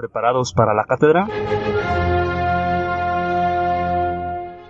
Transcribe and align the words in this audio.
¿Preparados 0.00 0.54
para 0.54 0.72
la 0.72 0.84
cátedra? 0.84 1.28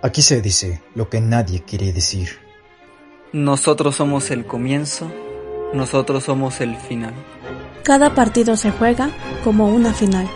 Aquí 0.03 0.23
se 0.23 0.43
dice 0.43 0.83
lo 0.97 1.09
que 1.09 1.21
nadie 1.21 1.63
quiere 1.63 1.93
decir. 1.93 2.31
Nosotros 3.33 3.95
somos 3.95 4.33
el 4.33 4.45
comienzo, 4.45 5.09
nosotros 5.73 6.25
somos 6.25 6.61
el 6.61 6.75
final. 6.77 7.15
Cada 7.85 8.13
partido 8.13 8.57
se 8.57 8.73
juega 8.73 9.11
como 9.45 9.69
una 9.69 9.95
final. 9.95 10.29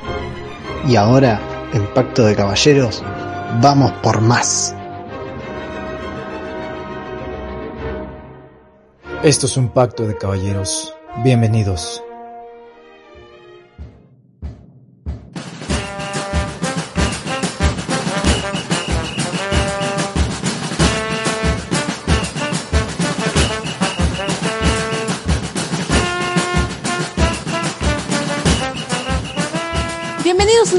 Y 0.87 0.95
ahora, 0.95 1.41
en 1.73 1.93
Pacto 1.93 2.25
de 2.25 2.37
Caballeros, 2.37 3.03
vamos 3.61 3.91
por 3.95 4.21
más. 4.21 4.77
Esto 9.25 9.47
es 9.47 9.57
un 9.57 9.71
pacto 9.71 10.07
de 10.07 10.17
caballeros. 10.17 10.95
Bienvenidos. 11.25 12.01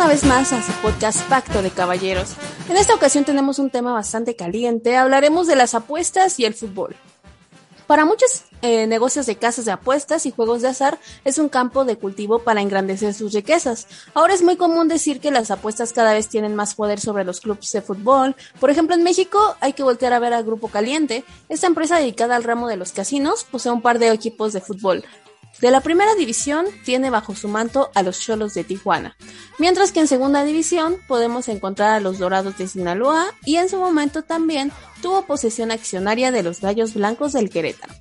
Una 0.06 0.14
vez 0.14 0.24
más 0.24 0.54
a 0.54 0.62
su 0.62 0.72
podcast 0.84 1.28
Pacto 1.30 1.64
de 1.64 1.72
Caballeros. 1.72 2.36
En 2.70 2.78
esta 2.78 2.94
ocasión 2.94 3.26
tenemos 3.26 3.58
un 3.58 3.72
tema 3.72 3.92
bastante 3.92 4.36
caliente. 4.36 4.96
Hablaremos 4.96 5.48
de 5.48 5.56
las 5.56 5.74
apuestas 5.74 6.40
y 6.40 6.46
el 6.46 6.54
fútbol. 6.54 6.96
Para 7.88 8.06
muchos 8.06 8.44
eh, 8.62 8.86
negocios 8.86 9.26
de 9.26 9.38
casas 9.38 9.66
de 9.66 9.72
apuestas 9.72 10.28
y 10.28 10.32
juegos 10.32 10.62
de 10.62 10.68
azar 10.68 11.00
es 11.24 11.40
un 11.40 11.50
campo 11.50 11.86
de 11.86 11.98
cultivo 11.98 12.38
para 12.38 12.62
engrandecer 12.62 13.16
sus 13.16 13.34
riquezas. 13.34 13.88
Ahora 14.14 14.36
es 14.36 14.44
muy 14.44 14.58
común 14.58 14.88
decir 14.88 15.20
que 15.20 15.32
las 15.32 15.50
apuestas 15.50 15.92
cada 15.92 16.14
vez 16.14 16.28
tienen 16.28 16.56
más 16.56 16.76
poder 16.76 17.00
sobre 17.00 17.24
los 17.24 17.42
clubes 17.42 17.72
de 17.72 17.82
fútbol. 17.82 18.36
Por 18.60 18.70
ejemplo, 18.70 18.94
en 18.96 19.02
México 19.02 19.56
hay 19.60 19.74
que 19.74 19.82
voltear 19.82 20.14
a 20.14 20.20
ver 20.20 20.34
al 20.34 20.44
Grupo 20.44 20.68
Caliente. 20.68 21.24
Esta 21.50 21.66
empresa 21.66 21.98
dedicada 21.98 22.36
al 22.36 22.44
ramo 22.44 22.68
de 22.68 22.78
los 22.78 22.92
casinos 22.92 23.44
posee 23.44 23.72
un 23.72 23.82
par 23.82 23.98
de 23.98 24.12
equipos 24.12 24.54
de 24.54 24.62
fútbol, 24.62 25.04
de 25.62 25.72
la 25.72 25.82
primera 25.82 26.16
división 26.16 26.66
tiene 26.84 27.10
bajo 27.10 27.36
su 27.36 27.48
manto 27.48 27.90
a 27.96 28.04
los 28.04 28.20
Cholos 28.20 28.54
de 28.54 28.64
Tijuana, 28.64 29.16
mientras 29.58 29.92
que 29.92 30.02
en 30.02 30.08
segunda 30.08 30.44
división 30.44 30.98
podemos 31.08 31.48
encontrar 31.48 31.92
a 31.92 32.00
los 32.00 32.20
Dorados 32.20 32.58
de 32.58 32.68
Sinaloa 32.68 33.28
y 33.46 33.56
en 33.58 33.70
su 33.70 33.78
momento 33.78 34.24
también 34.24 34.72
tuvo 35.02 35.26
posesión 35.26 35.72
accionaria 35.72 36.32
de 36.32 36.44
los 36.44 36.62
Gallos 36.62 36.94
Blancos 36.94 37.34
del 37.34 37.50
Querétaro. 37.50 37.94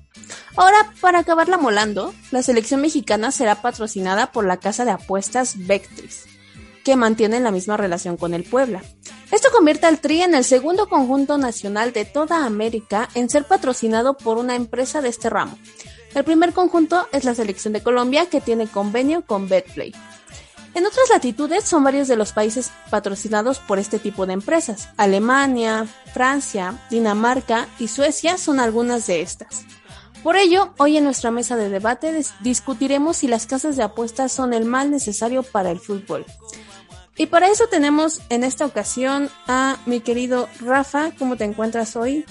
Ahora, 0.57 0.93
para 1.01 1.19
acabarla 1.19 1.57
molando, 1.57 2.13
la 2.31 2.41
selección 2.41 2.81
mexicana 2.81 3.31
será 3.31 3.61
patrocinada 3.61 4.31
por 4.31 4.45
la 4.45 4.57
casa 4.57 4.85
de 4.85 4.91
apuestas 4.91 5.67
Vectris, 5.67 6.25
que 6.83 6.95
mantiene 6.95 7.39
la 7.39 7.51
misma 7.51 7.77
relación 7.77 8.15
con 8.15 8.33
el 8.33 8.43
Puebla. 8.43 8.81
Esto 9.31 9.49
convierte 9.51 9.87
al 9.87 9.99
Tri 9.99 10.21
en 10.21 10.35
el 10.35 10.43
segundo 10.43 10.87
conjunto 10.87 11.37
nacional 11.37 11.91
de 11.93 12.05
toda 12.05 12.45
América 12.45 13.09
en 13.15 13.29
ser 13.29 13.45
patrocinado 13.45 14.15
por 14.17 14.37
una 14.37 14.55
empresa 14.55 15.01
de 15.01 15.09
este 15.09 15.29
ramo. 15.29 15.57
El 16.15 16.23
primer 16.23 16.53
conjunto 16.53 17.07
es 17.11 17.25
la 17.25 17.35
selección 17.35 17.73
de 17.73 17.83
Colombia 17.83 18.27
que 18.27 18.39
tiene 18.39 18.67
convenio 18.67 19.25
con 19.25 19.49
Betplay. 19.49 19.93
En 20.73 20.85
otras 20.85 21.09
latitudes 21.09 21.65
son 21.65 21.83
varios 21.83 22.07
de 22.07 22.15
los 22.15 22.31
países 22.31 22.71
patrocinados 22.89 23.59
por 23.59 23.79
este 23.79 23.99
tipo 23.99 24.25
de 24.25 24.33
empresas. 24.33 24.89
Alemania, 24.95 25.85
Francia, 26.13 26.81
Dinamarca 26.89 27.67
y 27.79 27.89
Suecia 27.89 28.37
son 28.37 28.61
algunas 28.61 29.07
de 29.07 29.21
estas. 29.21 29.65
Por 30.23 30.37
ello, 30.37 30.73
hoy 30.77 30.97
en 30.97 31.03
nuestra 31.03 31.31
mesa 31.31 31.57
de 31.57 31.69
debate 31.69 32.17
discutiremos 32.39 33.17
si 33.17 33.27
las 33.27 33.45
casas 33.45 33.75
de 33.75 33.83
apuestas 33.83 34.31
son 34.31 34.53
el 34.53 34.65
mal 34.65 34.91
necesario 34.91 35.43
para 35.43 35.69
el 35.69 35.79
fútbol. 35.79 36.25
Y 37.17 37.27
para 37.27 37.49
eso 37.49 37.67
tenemos 37.67 38.21
en 38.29 38.43
esta 38.43 38.65
ocasión 38.65 39.29
a 39.47 39.77
mi 39.85 39.99
querido 39.99 40.49
Rafa. 40.61 41.11
¿Cómo 41.19 41.35
te 41.35 41.43
encuentras 41.43 41.95
hoy? 41.95 42.25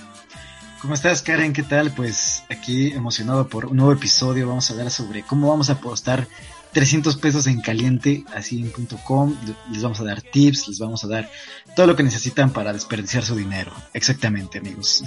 ¿Cómo 0.85 0.93
estás, 0.93 1.23
Karen? 1.23 1.55
¿Qué 1.55 1.63
tal? 1.63 1.93
Pues 1.93 2.43
aquí 2.51 2.93
emocionado 2.93 3.49
por 3.49 3.65
un 3.65 3.79
nuevo 3.79 3.95
episodio. 3.95 4.47
Vamos 4.47 4.69
a 4.69 4.75
hablar 4.75 4.91
sobre 4.91 5.23
cómo 5.23 5.49
vamos 5.49 5.71
a 5.71 5.75
apostar 5.75 6.29
300 6.73 7.17
pesos 7.17 7.47
en 7.47 7.63
caliente, 7.63 8.23
así 8.35 8.61
en 8.61 8.71
.com. 8.99 9.35
Les 9.73 9.83
vamos 9.83 9.99
a 10.01 10.05
dar 10.05 10.21
tips, 10.21 10.69
les 10.69 10.79
vamos 10.79 11.03
a 11.03 11.09
dar 11.09 11.31
todo 11.75 11.87
lo 11.87 11.97
que 11.97 12.03
necesitan 12.03 12.51
para 12.51 12.75
desperdiciar 12.75 13.25
su 13.25 13.35
dinero. 13.35 13.73
Exactamente, 13.95 14.59
amigos. 14.59 15.03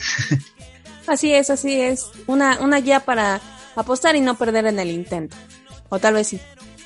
Así 1.05 1.31
es, 1.31 1.51
así 1.51 1.79
es. 1.79 2.07
Una, 2.25 2.59
una 2.59 2.81
guía 2.81 2.99
para 2.99 3.39
apostar 3.75 4.15
y 4.15 4.19
no 4.19 4.35
perder 4.35 4.65
en 4.65 4.79
el 4.79 4.89
intento. 4.89 5.37
O 5.87 5.99
tal 5.99 6.15
vez 6.15 6.27
sí, 6.27 6.41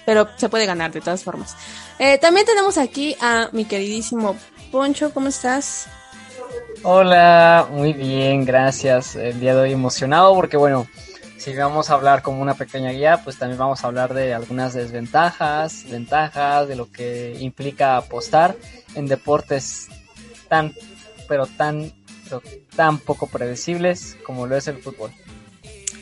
pero 0.06 0.28
se 0.36 0.48
puede 0.48 0.68
ganar 0.68 0.92
de 0.92 1.02
todas 1.02 1.24
formas. 1.24 1.56
Eh, 1.98 2.20
también 2.20 2.46
tenemos 2.46 2.78
aquí 2.78 3.16
a 3.20 3.50
mi 3.52 3.66
queridísimo 3.66 4.36
Poncho. 4.72 5.12
¿Cómo 5.12 5.30
estás? 5.30 5.88
Hola, 6.84 7.68
muy 7.70 7.94
bien, 7.94 8.44
gracias. 8.44 9.16
El 9.16 9.40
día 9.40 9.54
de 9.54 9.62
hoy 9.62 9.72
emocionado 9.72 10.34
porque 10.34 10.58
bueno, 10.58 10.88
si 11.38 11.56
vamos 11.56 11.92
a 11.92 11.94
hablar 11.94 12.24
como 12.24 12.42
una 12.42 12.56
pequeña 12.56 12.90
guía, 12.90 13.22
pues 13.24 13.38
también 13.38 13.60
vamos 13.60 13.84
a 13.84 13.88
hablar 13.88 14.16
de 14.16 14.34
algunas 14.34 14.74
desventajas, 14.74 15.86
ventajas, 15.92 16.68
de 16.68 16.76
lo 16.76 16.92
que 16.92 17.38
implica 17.40 17.98
apostar 17.98 18.56
en 18.96 19.06
deportes 19.06 19.90
tan, 20.50 20.74
pero 21.28 21.46
tan, 21.46 21.94
pero 22.24 22.42
tan 22.76 22.98
poco 22.98 23.28
predecibles 23.28 24.18
como 24.26 24.48
lo 24.48 24.58
es 24.58 24.68
el 24.68 24.78
fútbol. 24.78 25.12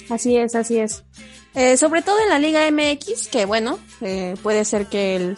Así 0.10 0.38
es, 0.38 0.56
así 0.56 0.80
es. 0.80 1.04
Eh, 1.56 1.76
sobre 1.76 2.04
todo 2.04 2.22
en 2.22 2.30
la 2.30 2.40
Liga 2.40 2.66
MX, 2.72 3.28
que 3.28 3.44
bueno, 3.46 3.80
eh, 4.00 4.36
puede 4.42 4.64
ser 4.64 4.86
que 4.86 5.18
el 5.18 5.38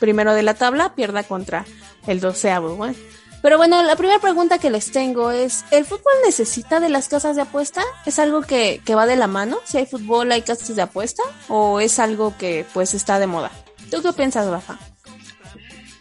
primero 0.00 0.34
de 0.34 0.42
la 0.42 0.54
tabla 0.54 0.96
pierda 0.96 1.22
contra 1.22 1.64
el 2.08 2.18
doceavo, 2.18 2.74
bueno. 2.74 2.96
Pero 3.42 3.56
bueno, 3.56 3.82
la 3.82 3.96
primera 3.96 4.20
pregunta 4.20 4.58
que 4.58 4.70
les 4.70 4.92
tengo 4.92 5.30
es, 5.30 5.64
¿el 5.70 5.86
fútbol 5.86 6.12
necesita 6.26 6.78
de 6.78 6.90
las 6.90 7.08
casas 7.08 7.36
de 7.36 7.42
apuesta? 7.42 7.82
¿Es 8.04 8.18
algo 8.18 8.42
que, 8.42 8.82
que 8.84 8.94
va 8.94 9.06
de 9.06 9.16
la 9.16 9.28
mano? 9.28 9.58
Si 9.64 9.78
hay 9.78 9.86
fútbol, 9.86 10.30
hay 10.30 10.42
casas 10.42 10.76
de 10.76 10.82
apuesta? 10.82 11.22
¿O 11.48 11.80
es 11.80 11.98
algo 11.98 12.36
que 12.36 12.66
pues 12.74 12.92
está 12.92 13.18
de 13.18 13.26
moda? 13.26 13.50
¿Tú 13.90 14.02
qué 14.02 14.12
piensas, 14.12 14.46
Rafa? 14.46 14.78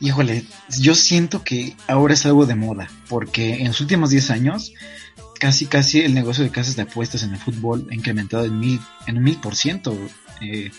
Híjole, 0.02 0.46
yo 0.80 0.96
siento 0.96 1.44
que 1.44 1.76
ahora 1.88 2.14
es 2.14 2.26
algo 2.26 2.46
de 2.46 2.56
moda, 2.56 2.90
porque 3.08 3.56
en 3.56 3.68
los 3.68 3.82
últimos 3.82 4.10
10 4.10 4.32
años, 4.32 4.74
casi 5.40 5.66
casi 5.66 6.02
el 6.02 6.14
negocio 6.14 6.44
de 6.44 6.52
casas 6.52 6.76
de 6.76 6.84
apuestas 6.84 7.24
en 7.24 7.32
el 7.34 7.40
fútbol 7.40 7.88
ha 7.90 7.96
incrementado 7.96 8.46
en 8.46 8.60
mil, 8.60 8.82
en 9.08 9.18
un 9.18 9.24
mil 9.24 9.38
por 9.38 9.56
ciento. 9.56 9.98
Eh, 10.42 10.72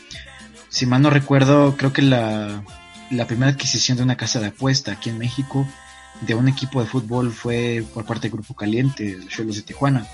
si 0.69 0.87
mal 0.87 1.03
no 1.03 1.11
recuerdo, 1.11 1.77
creo 1.77 1.93
que 1.93 2.03
la, 2.03 2.65
la 3.11 3.27
primera 3.27 3.51
adquisición 3.51 3.97
de 3.97 4.05
una 4.05 4.17
casa 4.17 4.41
de 4.41 4.49
apuesta 4.49 4.93
aquí 4.93 5.11
en 5.11 5.19
México 5.19 5.67
de 6.21 6.35
un 6.35 6.49
equipo 6.49 6.81
de 6.81 6.87
fútbol 6.87 7.33
fue 7.33 7.85
por 7.95 8.05
parte 8.05 8.23
del 8.23 8.33
Grupo 8.33 8.55
Caliente, 8.55 9.17
los 9.17 9.29
Cholos 9.29 9.57
de 9.57 9.63
Tijuana. 9.63 10.07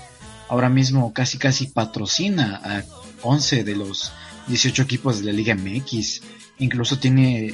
Ahora 0.49 0.69
mismo 0.69 1.13
casi 1.13 1.37
casi 1.37 1.67
patrocina 1.67 2.61
a 2.63 2.83
11 3.21 3.63
de 3.63 3.75
los 3.75 4.13
18 4.47 4.83
equipos 4.83 5.19
de 5.19 5.25
la 5.25 5.33
Liga 5.33 5.55
MX. 5.55 6.21
Incluso 6.59 6.97
tiene, 6.97 7.53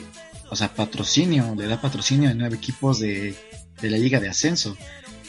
o 0.49 0.55
sea, 0.55 0.73
patrocinio, 0.73 1.55
le 1.55 1.67
da 1.67 1.81
patrocinio 1.81 2.29
a 2.29 2.33
9 2.33 2.55
equipos 2.55 2.99
de, 2.99 3.35
de 3.81 3.89
la 3.89 3.97
Liga 3.97 4.19
de 4.19 4.29
Ascenso. 4.29 4.77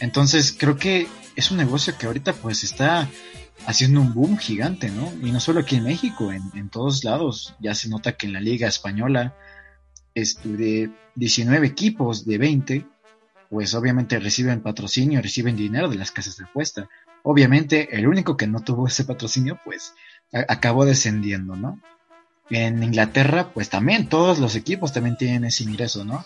Entonces 0.00 0.54
creo 0.56 0.76
que 0.76 1.08
es 1.36 1.50
un 1.50 1.56
negocio 1.56 1.96
que 1.96 2.06
ahorita 2.06 2.34
pues 2.34 2.64
está 2.64 3.08
haciendo 3.66 4.00
un 4.00 4.12
boom 4.12 4.36
gigante, 4.36 4.90
¿no? 4.90 5.10
Y 5.26 5.32
no 5.32 5.40
solo 5.40 5.60
aquí 5.60 5.76
en 5.76 5.84
México, 5.84 6.32
en, 6.32 6.42
en 6.54 6.68
todos 6.68 7.04
lados. 7.04 7.54
Ya 7.60 7.74
se 7.74 7.88
nota 7.88 8.16
que 8.16 8.26
en 8.26 8.34
la 8.34 8.40
Liga 8.40 8.68
Española, 8.68 9.34
de 10.14 10.90
19 11.16 11.66
equipos 11.66 12.24
de 12.24 12.38
20, 12.38 12.86
pues 13.54 13.72
obviamente 13.74 14.18
reciben 14.18 14.62
patrocinio, 14.62 15.22
reciben 15.22 15.54
dinero 15.54 15.88
de 15.88 15.94
las 15.94 16.10
casas 16.10 16.36
de 16.36 16.44
apuesta. 16.44 16.88
Obviamente 17.22 17.96
el 17.96 18.08
único 18.08 18.36
que 18.36 18.48
no 18.48 18.58
tuvo 18.58 18.88
ese 18.88 19.04
patrocinio 19.04 19.60
pues 19.64 19.94
acabó 20.48 20.84
descendiendo, 20.84 21.54
¿no? 21.54 21.80
En 22.50 22.82
Inglaterra 22.82 23.52
pues 23.54 23.68
también 23.70 24.08
todos 24.08 24.40
los 24.40 24.56
equipos 24.56 24.92
también 24.92 25.16
tienen 25.16 25.44
ese 25.44 25.62
ingreso, 25.62 26.04
¿no? 26.04 26.24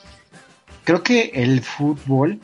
Creo 0.84 1.02
que 1.02 1.32
el 1.34 1.60
fútbol 1.60 2.40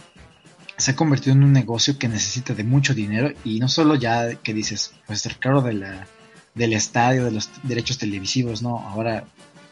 se 0.76 0.90
ha 0.90 0.96
convertido 0.96 1.34
en 1.34 1.44
un 1.44 1.54
negocio 1.54 1.98
que 1.98 2.08
necesita 2.08 2.52
de 2.52 2.64
mucho 2.64 2.92
dinero 2.92 3.32
y 3.42 3.60
no 3.60 3.68
solo 3.68 3.94
ya 3.94 4.34
que 4.34 4.52
dices, 4.52 4.92
pues 5.06 5.26
claro 5.40 5.62
de 5.62 5.72
la, 5.72 6.06
del 6.54 6.74
estadio, 6.74 7.24
de 7.24 7.30
los 7.30 7.48
derechos 7.62 7.96
televisivos, 7.96 8.60
¿no? 8.60 8.80
Ahora 8.80 9.24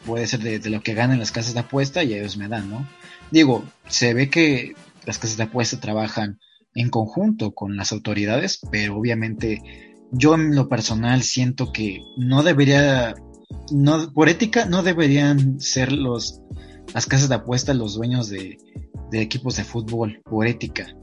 puede 0.07 0.25
ser 0.25 0.39
de, 0.39 0.57
de 0.57 0.71
lo 0.71 0.81
que 0.81 0.95
ganan 0.95 1.19
las 1.19 1.31
casas 1.31 1.53
de 1.53 1.59
apuesta 1.59 2.03
y 2.03 2.15
ellos 2.15 2.35
me 2.35 2.47
dan, 2.47 2.67
¿no? 2.67 2.87
Digo, 3.29 3.63
se 3.87 4.15
ve 4.15 4.31
que 4.31 4.73
las 5.05 5.17
casas 5.17 5.37
de 5.37 5.43
apuesta 5.43 5.79
trabajan 5.79 6.39
en 6.75 6.89
conjunto 6.89 7.53
con 7.53 7.75
las 7.75 7.91
autoridades, 7.91 8.59
pero 8.71 8.97
obviamente 8.97 9.61
yo 10.11 10.35
en 10.35 10.55
lo 10.55 10.69
personal 10.69 11.23
siento 11.23 11.71
que 11.71 12.01
no 12.17 12.43
debería, 12.43 13.15
no, 13.71 14.11
por 14.13 14.29
ética 14.29 14.65
no 14.65 14.83
deberían 14.83 15.59
ser 15.59 15.91
los, 15.91 16.41
las 16.93 17.05
casas 17.05 17.29
de 17.29 17.35
apuesta 17.35 17.73
los 17.73 17.95
dueños 17.95 18.29
de, 18.29 18.57
de 19.11 19.21
equipos 19.21 19.55
de 19.55 19.63
fútbol, 19.63 20.21
por 20.23 20.47
ética. 20.47 20.95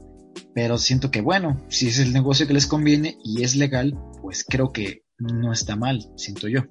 Pero 0.53 0.77
siento 0.77 1.11
que 1.11 1.21
bueno, 1.21 1.61
si 1.69 1.87
es 1.87 1.99
el 1.99 2.13
negocio 2.13 2.47
que 2.47 2.53
les 2.53 2.67
conviene 2.67 3.17
y 3.23 3.43
es 3.43 3.55
legal, 3.55 3.97
pues 4.21 4.45
creo 4.47 4.71
que 4.71 5.03
no 5.17 5.53
está 5.53 5.75
mal, 5.75 6.09
siento 6.15 6.47
yo. 6.47 6.61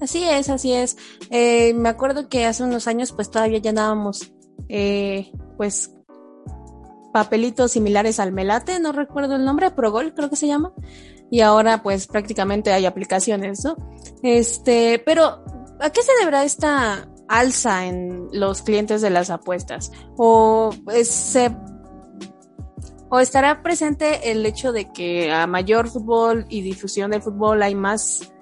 Así 0.00 0.24
es, 0.24 0.50
así 0.50 0.72
es. 0.72 0.96
Eh, 1.30 1.72
me 1.74 1.88
acuerdo 1.88 2.28
que 2.28 2.44
hace 2.44 2.62
unos 2.62 2.86
años 2.86 3.12
pues 3.12 3.30
todavía 3.30 3.58
llenábamos 3.58 4.32
eh, 4.68 5.32
pues 5.56 5.92
papelitos 7.12 7.72
similares 7.72 8.20
al 8.20 8.32
melate, 8.32 8.78
no 8.78 8.92
recuerdo 8.92 9.36
el 9.36 9.44
nombre, 9.44 9.70
Progol 9.70 10.14
creo 10.14 10.28
que 10.28 10.36
se 10.36 10.46
llama. 10.46 10.72
Y 11.30 11.40
ahora 11.40 11.82
pues 11.82 12.06
prácticamente 12.06 12.72
hay 12.72 12.86
aplicaciones, 12.86 13.64
¿no? 13.64 13.76
Este, 14.22 15.02
pero 15.04 15.42
¿a 15.80 15.90
qué 15.90 16.02
se 16.02 16.12
deberá 16.20 16.44
esta 16.44 17.08
alza 17.28 17.86
en 17.86 18.28
los 18.32 18.62
clientes 18.62 19.00
de 19.02 19.10
las 19.10 19.30
apuestas? 19.30 19.92
¿O 20.16 20.70
se 21.02 21.56
¿O 23.08 23.20
estará 23.20 23.62
presente 23.62 24.32
el 24.32 24.44
hecho 24.44 24.72
de 24.72 24.92
que 24.92 25.32
a 25.32 25.46
mayor 25.46 25.88
fútbol 25.88 26.44
y 26.48 26.62
difusión 26.62 27.12
del 27.12 27.22
fútbol 27.22 27.62
hay 27.62 27.74
más 27.74 28.32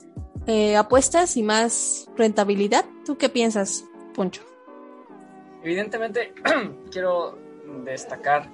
eh, 0.46 0.76
apuestas 0.76 1.36
y 1.36 1.42
más 1.42 2.06
rentabilidad? 2.16 2.86
¿Tú 3.04 3.18
qué 3.18 3.28
piensas, 3.28 3.84
Poncho? 4.14 4.42
Evidentemente, 5.64 6.32
quiero 6.92 7.38
destacar, 7.84 8.50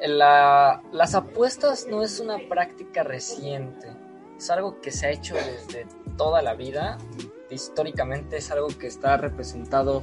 la, 0.00 0.82
las 0.92 1.14
apuestas 1.14 1.86
no 1.90 2.02
es 2.02 2.20
una 2.20 2.38
práctica 2.48 3.02
reciente, 3.02 3.88
es 4.38 4.50
algo 4.50 4.80
que 4.80 4.90
se 4.90 5.06
ha 5.06 5.10
hecho 5.10 5.34
desde 5.34 5.86
toda 6.16 6.40
la 6.42 6.54
vida. 6.54 6.96
Históricamente 7.50 8.38
es 8.38 8.50
algo 8.50 8.68
que 8.68 8.86
está 8.86 9.16
representado 9.16 10.02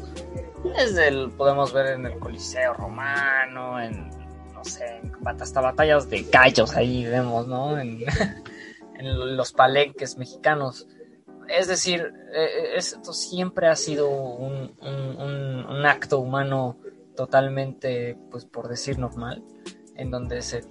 desde 0.77 1.07
el, 1.07 1.31
podemos 1.31 1.73
ver 1.73 1.87
en 1.87 2.05
el 2.05 2.19
Coliseo 2.19 2.73
romano, 2.73 3.81
en 3.81 4.09
no 4.61 4.63
sé, 4.63 5.01
hasta 5.25 5.59
batallas 5.59 6.07
de 6.09 6.21
gallos 6.23 6.75
ahí 6.75 7.05
vemos, 7.05 7.47
¿no? 7.47 7.79
En, 7.79 7.99
los 9.01 9.51
palenques 9.53 10.17
mexicanos. 10.17 10.87
Es 11.47 11.67
decir, 11.67 12.13
eh, 12.33 12.75
esto 12.75 13.13
siempre 13.13 13.67
ha 13.67 13.75
sido 13.75 14.09
un, 14.09 14.71
acto 15.85 16.19
humano 16.19 16.77
totalmente, 17.15 18.17
pues 18.29 18.45
por 18.45 18.67
decir 18.69 18.99
normal, 18.99 19.43
en 19.95 20.11
donde 20.11 20.41
se, 20.41 20.63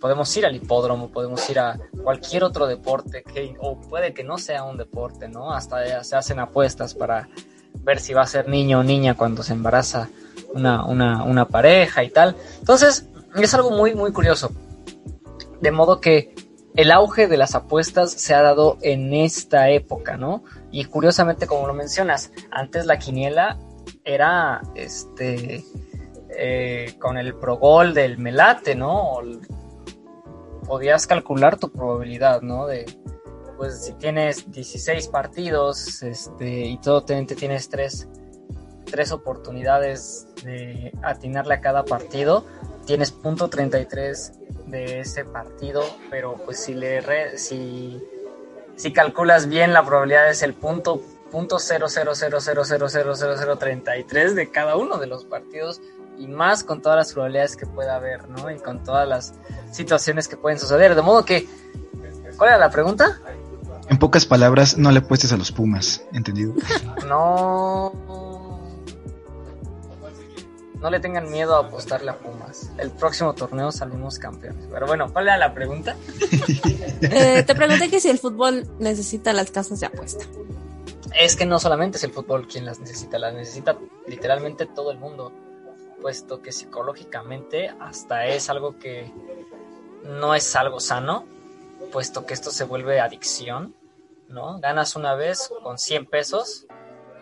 podemos 0.00 0.36
ir 0.36 0.46
al 0.46 0.54
hipódromo, 0.54 1.10
podemos 1.10 1.48
ir 1.50 1.58
a 1.58 1.78
cualquier 2.02 2.44
otro 2.44 2.66
deporte, 2.66 3.22
que, 3.22 3.56
o 3.60 3.80
puede 3.80 4.12
que 4.12 4.22
no 4.22 4.38
sea 4.38 4.62
un 4.62 4.76
deporte, 4.76 5.28
¿no? 5.28 5.52
Hasta 5.52 6.04
se 6.04 6.16
hacen 6.16 6.38
apuestas 6.38 6.94
para 6.94 7.28
ver 7.74 7.98
si 7.98 8.12
va 8.12 8.22
a 8.22 8.26
ser 8.26 8.48
niño 8.48 8.80
o 8.80 8.82
niña 8.82 9.16
cuando 9.16 9.42
se 9.42 9.54
embaraza 9.54 10.10
una, 10.54 10.84
una, 10.84 11.24
una 11.24 11.48
pareja 11.48 12.04
y 12.04 12.10
tal. 12.10 12.36
Entonces, 12.60 13.08
es 13.34 13.54
algo 13.54 13.70
muy, 13.70 13.94
muy 13.94 14.12
curioso. 14.12 14.52
De 15.60 15.70
modo 15.70 16.00
que 16.00 16.34
el 16.74 16.90
auge 16.90 17.28
de 17.28 17.36
las 17.36 17.54
apuestas 17.54 18.12
se 18.12 18.34
ha 18.34 18.42
dado 18.42 18.78
en 18.82 19.12
esta 19.14 19.70
época, 19.70 20.16
¿no? 20.16 20.44
Y 20.70 20.86
curiosamente, 20.86 21.46
como 21.46 21.66
lo 21.66 21.74
mencionas, 21.74 22.32
antes 22.50 22.86
la 22.86 22.98
quiniela 22.98 23.58
era 24.04 24.62
este 24.74 25.64
eh, 26.30 26.94
con 26.98 27.18
el 27.18 27.34
progol 27.34 27.94
del 27.94 28.18
melate, 28.18 28.74
¿no? 28.74 29.20
podías 30.66 31.06
calcular 31.06 31.58
tu 31.58 31.70
probabilidad, 31.70 32.40
¿no? 32.40 32.66
De 32.66 32.86
pues 33.56 33.84
si 33.84 33.92
tienes 33.92 34.50
16 34.50 35.08
partidos 35.08 36.02
este, 36.02 36.66
y 36.66 36.78
todo 36.78 37.04
te, 37.04 37.22
tienes 37.26 37.68
tres, 37.68 38.08
tres 38.86 39.12
oportunidades 39.12 40.26
de 40.42 40.92
atinarle 41.02 41.54
a 41.54 41.60
cada 41.60 41.84
partido, 41.84 42.44
tienes 42.86 43.12
punto 43.12 43.48
33 43.48 44.32
de 44.72 45.00
ese 45.00 45.24
partido, 45.24 45.84
pero 46.10 46.34
pues 46.44 46.58
si 46.58 46.74
le 46.74 47.00
re, 47.00 47.38
si, 47.38 48.02
si 48.74 48.92
calculas 48.92 49.46
bien 49.48 49.72
la 49.72 49.84
probabilidad 49.84 50.28
es 50.28 50.42
el 50.42 50.54
punto 50.54 51.00
punto 51.32 51.56
de 54.34 54.50
cada 54.50 54.76
uno 54.76 54.98
de 54.98 55.06
los 55.06 55.24
partidos 55.24 55.80
y 56.18 56.26
más 56.26 56.62
con 56.62 56.82
todas 56.82 56.96
las 56.96 57.12
probabilidades 57.14 57.56
que 57.56 57.64
pueda 57.64 57.96
haber, 57.96 58.28
¿no? 58.28 58.50
Y 58.50 58.58
con 58.58 58.84
todas 58.84 59.08
las 59.08 59.32
situaciones 59.70 60.28
que 60.28 60.36
pueden 60.36 60.58
suceder. 60.58 60.94
De 60.94 61.00
modo 61.00 61.24
que, 61.24 61.48
¿cuál 62.36 62.50
era 62.50 62.58
la 62.58 62.70
pregunta? 62.70 63.18
En 63.88 63.98
pocas 63.98 64.26
palabras, 64.26 64.76
no 64.76 64.92
le 64.92 64.98
apuestes 64.98 65.32
a 65.32 65.38
los 65.38 65.50
Pumas, 65.50 66.04
¿entendido? 66.12 66.54
No, 67.06 67.92
no 70.80 70.90
le 70.90 71.00
tengan 71.00 71.30
miedo 71.30 71.56
a 71.56 71.60
apostarle 71.60 72.10
a 72.10 72.18
Pumas. 72.18 72.41
El 72.78 72.90
próximo 72.90 73.34
torneo 73.34 73.72
salimos 73.72 74.18
campeones. 74.18 74.66
Pero 74.70 74.86
bueno, 74.86 75.12
¿cuál 75.12 75.26
era 75.26 75.38
la 75.38 75.54
pregunta? 75.54 75.96
Eh, 77.04 77.42
te 77.42 77.56
pregunté 77.56 77.90
que 77.90 77.98
si 77.98 78.08
el 78.08 78.18
fútbol 78.18 78.64
necesita 78.78 79.32
las 79.32 79.50
casas 79.50 79.80
de 79.80 79.86
apuesta. 79.86 80.24
Es 81.18 81.34
que 81.34 81.44
no 81.44 81.58
solamente 81.58 81.98
es 81.98 82.04
el 82.04 82.12
fútbol 82.12 82.46
quien 82.46 82.64
las 82.64 82.78
necesita, 82.78 83.18
las 83.18 83.34
necesita 83.34 83.76
literalmente 84.06 84.66
todo 84.66 84.92
el 84.92 84.98
mundo, 84.98 85.32
puesto 86.00 86.42
que 86.42 86.52
psicológicamente 86.52 87.74
hasta 87.80 88.26
es 88.26 88.48
algo 88.50 88.78
que 88.78 89.12
no 90.04 90.34
es 90.36 90.54
algo 90.54 90.78
sano, 90.78 91.26
puesto 91.90 92.24
que 92.24 92.34
esto 92.34 92.52
se 92.52 92.64
vuelve 92.64 93.00
adicción, 93.00 93.74
¿no? 94.28 94.60
Ganas 94.60 94.96
una 94.96 95.14
vez 95.14 95.50
con 95.62 95.78
100 95.78 96.06
pesos 96.06 96.66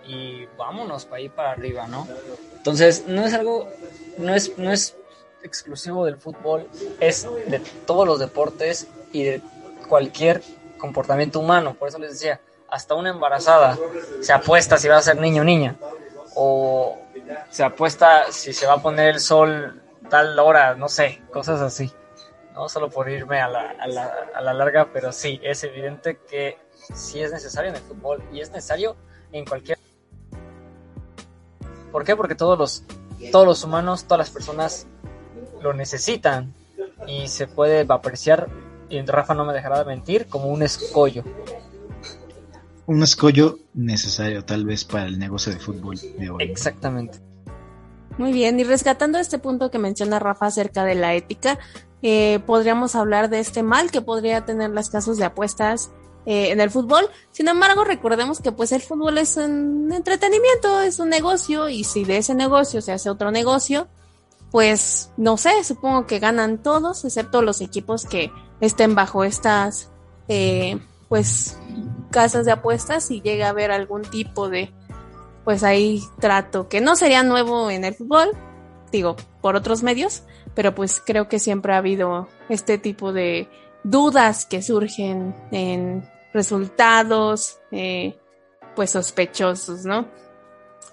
y 0.07 0.47
vámonos 0.59 1.05
para 1.05 1.21
ir 1.21 1.31
para 1.31 1.53
arriba, 1.53 1.87
¿no? 1.87 2.07
Entonces, 2.57 3.05
no 3.07 3.25
es 3.25 3.35
algo, 3.35 3.69
no 4.19 4.35
es, 4.35 4.57
no 4.59 4.73
es 4.73 4.97
exclusivo 5.43 6.05
del 6.05 6.17
fútbol, 6.17 6.69
es 7.01 7.29
de 7.47 7.61
todos 7.87 8.07
los 8.07 8.19
deportes 8.19 8.89
y 9.13 9.25
de 9.25 9.43
cualquier 9.89 10.43
comportamiento 10.79 11.41
humano. 11.41 11.75
Por 11.75 11.89
eso 11.89 11.99
les 11.99 12.13
decía, 12.13 12.41
hasta 12.69 12.95
una 12.95 13.11
embarazada 13.11 13.79
se 14.21 14.33
apuesta 14.33 14.79
si 14.79 14.89
va 14.89 14.99
a 14.99 15.03
ser 15.03 15.19
niño 15.19 15.43
o 15.43 15.45
niña. 15.45 15.77
O 16.35 16.99
se 17.51 17.65
apuesta 17.65 18.31
si 18.31 18.53
se 18.53 18.67
va 18.67 18.75
a 18.75 18.83
poner 18.83 19.09
el 19.15 19.21
sol 19.21 19.83
tal 20.09 20.39
hora, 20.39 20.75
no 20.75 20.89
sé, 20.89 21.23
cosas 21.33 21.61
así. 21.61 21.93
No 22.55 22.69
solo 22.69 22.91
por 22.91 23.09
irme 23.09 23.41
a 23.41 23.49
la, 23.49 23.71
a 23.79 23.87
la, 23.87 24.15
a 24.35 24.41
la 24.41 24.55
larga, 24.55 24.89
pero 24.93 25.13
sí, 25.13 25.41
es 25.43 25.63
evidente 25.65 26.19
que 26.29 26.59
sí 26.95 27.21
es 27.23 27.33
necesario 27.33 27.71
en 27.71 27.77
el 27.77 27.83
fútbol 27.83 28.23
y 28.33 28.41
es 28.41 28.51
necesario 28.51 28.97
en 29.33 29.45
cualquier 29.45 29.79
¿Por 31.93 32.05
qué? 32.05 32.17
Porque 32.17 32.35
todos 32.35 32.59
los, 32.59 32.85
todos 33.33 33.47
los 33.47 33.65
humanos, 33.65 34.05
todas 34.05 34.19
las 34.19 34.31
personas 34.31 34.87
lo 35.61 35.73
necesitan 35.73 36.55
y 37.07 37.29
se 37.29 37.47
puede 37.47 37.87
apreciar, 37.89 38.49
y 38.89 39.01
Rafa 39.03 39.35
no 39.35 39.45
me 39.45 39.53
dejará 39.53 39.79
de 39.79 39.85
mentir, 39.85 40.27
como 40.27 40.49
un 40.49 40.63
escollo. 40.63 41.25
Un 42.87 43.03
escollo 43.03 43.59
necesario 43.75 44.45
tal 44.45 44.65
vez 44.65 44.85
para 44.85 45.07
el 45.07 45.19
negocio 45.19 45.53
de 45.53 45.61
fútbol 45.61 45.97
de 46.19 46.31
hoy. 46.31 46.43
Exactamente. 46.43 47.19
Muy 48.19 48.33
bien, 48.33 48.59
y 48.59 48.65
rescatando 48.65 49.19
este 49.19 49.39
punto 49.39 49.71
que 49.71 49.79
menciona 49.79 50.19
Rafa 50.19 50.47
acerca 50.47 50.85
de 50.85 50.95
la 50.95 51.15
ética, 51.15 51.59
eh, 52.03 52.41
podríamos 52.47 52.95
hablar 52.95 53.31
de 53.31 53.41
este 53.41 53.63
mal 53.63 53.91
que 53.91 54.03
podría 54.03 54.45
tener 54.45 54.71
las 54.71 54.91
casas 54.91 55.17
de 55.19 55.25
apuestas 55.25 55.91
eh, 56.27 56.51
en 56.51 56.61
el 56.61 56.71
fútbol. 56.71 57.09
Sin 57.31 57.49
embargo, 57.49 57.85
recordemos 57.85 58.41
que 58.41 58.53
pues 58.53 58.73
el 58.73 58.83
fútbol 58.83 59.19
es 59.19 59.37
un 59.37 59.91
entretenimiento, 59.93 60.81
es 60.83 60.99
un 60.99 61.09
negocio 61.09 61.69
y 61.69 61.85
si 61.85 62.05
de 62.05 62.19
ese 62.19 62.35
negocio 62.35 62.83
se 62.83 62.93
hace 62.93 63.09
otro 63.09 63.31
negocio, 63.31 63.89
pues 64.51 65.13
no 65.17 65.37
sé, 65.37 65.63
supongo 65.65 66.07
que 66.07 66.19
ganan 66.19 66.59
todos, 66.59 67.05
excepto 67.05 67.43
los 67.43 67.61
equipos 67.61 68.05
que 68.05 68.33
estén 68.61 68.95
bajo 68.95 69.25
estas 69.25 69.91
eh, 70.29 70.79
pues 71.09 71.59
casas 72.11 72.47
de 72.47 72.53
apuestas 72.53 73.11
y 73.11 73.21
llega 73.21 73.47
a 73.47 73.51
haber 73.51 73.71
algún 73.71 74.03
tipo 74.03 74.49
de 74.49 74.73
pues 75.45 75.63
ahí 75.63 76.03
trato 76.21 76.69
que 76.69 76.81
no 76.81 76.97
sería 76.97 77.23
nuevo 77.23 77.71
en 77.71 77.85
el 77.85 77.95
fútbol, 77.95 78.31
digo, 78.93 79.17
por 79.41 79.57
otros 79.57 79.83
medios, 79.83 80.23
pero 80.55 80.75
pues 80.75 81.03
creo 81.05 81.29
que 81.29 81.39
siempre 81.39 81.73
ha 81.73 81.79
habido 81.79 82.29
este 82.49 82.79
tipo 82.79 83.13
de 83.13 83.49
dudas 83.83 84.47
que 84.47 84.63
surgen 84.63 85.35
en 85.51 86.09
resultados, 86.33 87.59
eh, 87.71 88.19
pues 88.75 88.91
sospechosos, 88.91 89.85
¿no? 89.85 90.09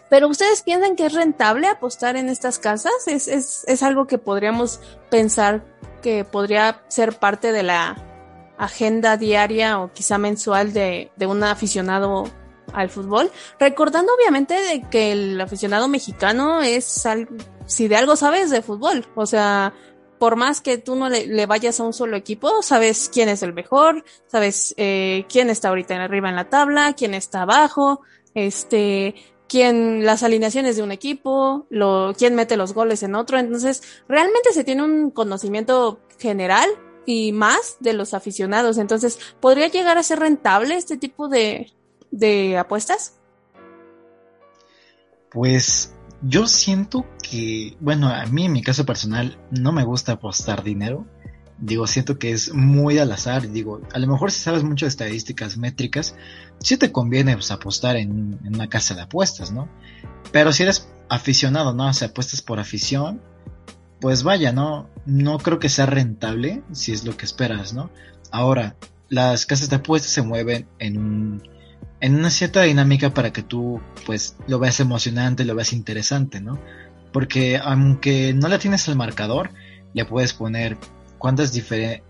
Pero 0.10 0.28
ustedes 0.28 0.62
piensan 0.62 0.96
que 0.96 1.06
es 1.06 1.14
rentable 1.14 1.68
apostar 1.68 2.16
en 2.16 2.30
estas 2.30 2.60
casas? 2.60 2.94
¿Es, 3.08 3.28
es, 3.28 3.64
es 3.68 3.84
algo 3.84 4.08
que 4.08 4.18
podríamos 4.18 4.80
pensar 5.10 5.64
que 6.02 6.24
podría 6.24 6.82
ser 6.88 7.18
parte 7.18 7.52
de 7.52 7.64
la 7.64 8.04
agenda 8.58 9.18
diaria 9.18 9.80
o 9.80 9.92
quizá 9.92 10.18
mensual 10.18 10.74
de, 10.74 11.12
de 11.16 11.26
un 11.26 11.44
aficionado 11.44 12.26
al 12.74 12.90
fútbol? 12.90 13.32
Recordando 13.60 14.14
obviamente 14.14 14.54
de 14.54 14.82
que 14.90 15.12
el 15.12 15.42
aficionado 15.42 15.88
mexicano 15.88 16.62
es 16.62 17.06
algo, 17.06 17.36
si 17.66 17.88
de 17.88 17.98
algo 17.98 18.16
sabes 18.16 18.50
de 18.50 18.62
fútbol, 18.62 19.06
o 19.16 19.26
sea, 19.26 19.74
por 20.20 20.36
más 20.36 20.62
que 20.62 20.78
tú 20.78 20.96
no 20.96 21.10
le, 21.10 21.46
vayas 21.46 21.80
a 21.80 21.84
un 21.84 21.94
solo 21.94 22.18
equipo, 22.18 22.62
sabes 22.62 23.10
quién 23.14 23.30
es 23.30 23.44
el 23.44 23.54
mejor, 23.54 24.04
sabes 24.28 24.74
eh, 24.78 25.26
quién 25.30 25.50
está 25.50 25.70
ahorita 25.70 25.96
arriba 25.96 26.30
en 26.30 26.36
la 26.36 26.50
tabla, 26.50 26.94
quién 26.94 27.14
está 27.14 27.44
abajo, 27.44 28.02
este, 28.34 29.16
quién, 29.48 30.06
las 30.06 30.24
alineaciones 30.24 30.76
de 30.76 30.84
un 30.84 30.92
equipo, 30.92 31.66
lo, 31.70 32.14
quién 32.18 32.36
mete 32.36 32.58
los 32.58 32.74
goles 32.74 33.04
en 33.04 33.16
otro. 33.16 33.38
Entonces, 33.38 33.84
realmente 34.08 34.54
se 34.54 34.64
tiene 34.64 34.84
un 34.84 35.12
conocimiento 35.12 36.00
general 36.20 36.70
y 37.06 37.32
más 37.32 37.78
de 37.80 37.94
los 37.94 38.14
aficionados. 38.14 38.78
Entonces, 38.78 39.20
¿podría 39.40 39.68
llegar 39.68 39.98
a 39.98 40.04
ser 40.04 40.20
rentable 40.20 40.76
este 40.76 40.98
tipo 40.98 41.30
de, 41.30 41.72
de 42.12 42.58
apuestas? 42.58 43.14
Pues 45.32 45.94
yo 46.22 46.48
siento 46.48 47.06
que, 47.22 47.78
bueno, 47.80 48.10
a 48.10 48.26
mí 48.26 48.46
en 48.46 48.52
mi 48.52 48.62
caso 48.62 48.86
personal 48.86 49.38
no 49.52 49.72
me 49.72 49.84
gusta 49.84 50.14
apostar 50.14 50.64
dinero. 50.64 51.06
Digo, 51.60 51.88
siento 51.88 52.20
que 52.20 52.32
es 52.32 52.54
muy 52.54 53.00
al 53.00 53.12
azar. 53.12 53.50
Digo, 53.50 53.82
a 53.94 54.00
lo 54.00 54.08
mejor 54.08 54.32
si 54.32 54.42
sabes 54.42 54.64
mucho 54.64 54.86
de 54.86 54.90
estadísticas 54.90 55.58
métricas, 55.58 56.16
sí 56.60 56.78
te 56.78 56.92
conviene 56.92 57.34
pues, 57.34 57.52
apostar 57.52 57.96
en, 57.98 58.40
una 58.46 58.70
casa 58.70 58.96
de 58.96 59.02
apuestas, 59.02 59.52
¿no? 59.52 59.68
Pero 60.32 60.52
si 60.52 60.64
eres 60.64 60.88
aficionado, 61.10 61.74
¿no? 61.74 61.88
O 61.88 61.94
sea, 61.94 62.10
apuestas 62.10 62.42
por 62.42 62.60
afición, 62.60 63.22
pues 64.00 64.24
vaya, 64.24 64.52
¿no? 64.52 64.90
No 65.06 65.38
creo 65.40 65.60
que 65.60 65.70
sea 65.70 65.86
rentable 65.86 66.64
si 66.72 66.92
es 66.92 67.06
lo 67.06 67.16
que 67.16 67.26
esperas, 67.26 67.74
¿no? 67.74 67.90
Ahora, 68.32 68.76
las 69.10 69.46
casas 69.46 69.70
de 69.70 69.78
apuestas 69.78 70.12
se 70.12 70.22
mueven 70.22 70.68
en 70.80 70.98
un 70.98 71.58
en 72.00 72.16
una 72.16 72.30
cierta 72.30 72.62
dinámica 72.62 73.14
para 73.14 73.34
que 73.34 73.42
tú 73.42 73.82
pues 74.06 74.36
lo 74.48 74.60
veas 74.60 74.80
emocionante, 74.80 75.46
lo 75.46 75.56
veas 75.56 75.74
interesante, 75.74 76.42
¿no? 76.42 76.60
Porque 77.12 77.58
aunque 77.58 78.34
no 78.34 78.48
le 78.50 78.60
tienes 78.60 78.88
el 78.88 78.96
marcador, 78.96 79.50
le 79.94 80.06
puedes 80.06 80.34
poner 80.34 80.78
cuántas 81.18 81.52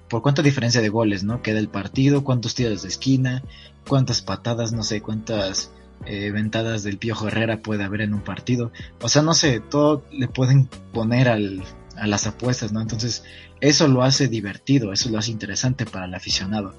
por 0.10 0.22
cuánta 0.22 0.42
diferencia 0.42 0.82
de 0.82 0.90
goles, 0.90 1.24
¿no? 1.24 1.42
Queda 1.42 1.60
el 1.60 1.70
partido, 1.70 2.24
cuántos 2.24 2.56
tiros 2.56 2.84
de 2.84 2.90
esquina, 2.90 3.44
cuántas 3.88 4.22
patadas, 4.22 4.72
no 4.72 4.84
sé, 4.84 5.02
cuántas 5.02 5.72
eh, 6.06 6.32
ventadas 6.32 6.84
del 6.84 6.98
Piojo 6.98 7.28
Herrera 7.28 7.62
puede 7.62 7.84
haber 7.84 8.02
en 8.02 8.14
un 8.14 8.22
partido. 8.22 8.72
O 9.02 9.10
sea, 9.10 9.22
no 9.22 9.34
sé, 9.34 9.60
todo 9.60 10.04
le 10.12 10.28
pueden 10.28 10.70
poner 10.94 11.30
al, 11.30 11.64
a 11.96 12.08
las 12.08 12.28
apuestas, 12.28 12.72
¿no? 12.72 12.82
Entonces, 12.82 13.24
eso 13.62 13.88
lo 13.88 14.04
hace 14.04 14.28
divertido, 14.28 14.94
eso 14.94 15.10
lo 15.10 15.18
hace 15.18 15.32
interesante 15.32 15.86
para 15.86 16.06
el 16.06 16.14
aficionado 16.14 16.74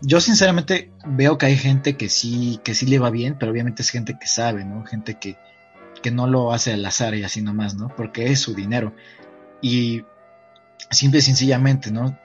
yo 0.00 0.20
sinceramente 0.20 0.90
veo 1.06 1.38
que 1.38 1.46
hay 1.46 1.56
gente 1.56 1.96
que 1.96 2.08
sí, 2.08 2.60
que 2.64 2.74
sí 2.74 2.86
le 2.86 2.98
va 2.98 3.10
bien, 3.10 3.36
pero 3.38 3.52
obviamente 3.52 3.82
es 3.82 3.90
gente 3.90 4.16
que 4.20 4.26
sabe, 4.26 4.64
¿no? 4.64 4.84
Gente 4.84 5.18
que, 5.18 5.36
que 6.02 6.10
no 6.10 6.26
lo 6.26 6.52
hace 6.52 6.72
al 6.72 6.84
azar 6.84 7.14
y 7.14 7.24
así 7.24 7.40
nomás, 7.40 7.74
¿no? 7.74 7.88
Porque 7.96 8.30
es 8.30 8.40
su 8.40 8.54
dinero. 8.54 8.94
Y 9.62 10.02
simple 10.90 11.18
y 11.18 11.22
sencillamente, 11.22 11.90
¿no? 11.90 12.18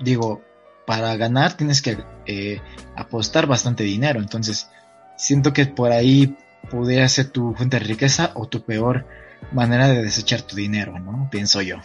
Digo, 0.00 0.42
para 0.86 1.16
ganar 1.16 1.56
tienes 1.56 1.82
que 1.82 1.98
eh, 2.26 2.60
apostar 2.96 3.46
bastante 3.46 3.84
dinero. 3.84 4.20
Entonces, 4.20 4.68
siento 5.16 5.52
que 5.52 5.66
por 5.66 5.92
ahí 5.92 6.36
pudiera 6.70 7.08
ser 7.08 7.30
tu 7.30 7.54
fuente 7.54 7.78
de 7.78 7.84
riqueza 7.84 8.32
o 8.34 8.46
tu 8.46 8.62
peor 8.62 9.06
manera 9.52 9.88
de 9.88 10.02
desechar 10.02 10.42
tu 10.42 10.56
dinero, 10.56 10.98
¿no? 10.98 11.28
Pienso 11.30 11.62
yo. 11.62 11.76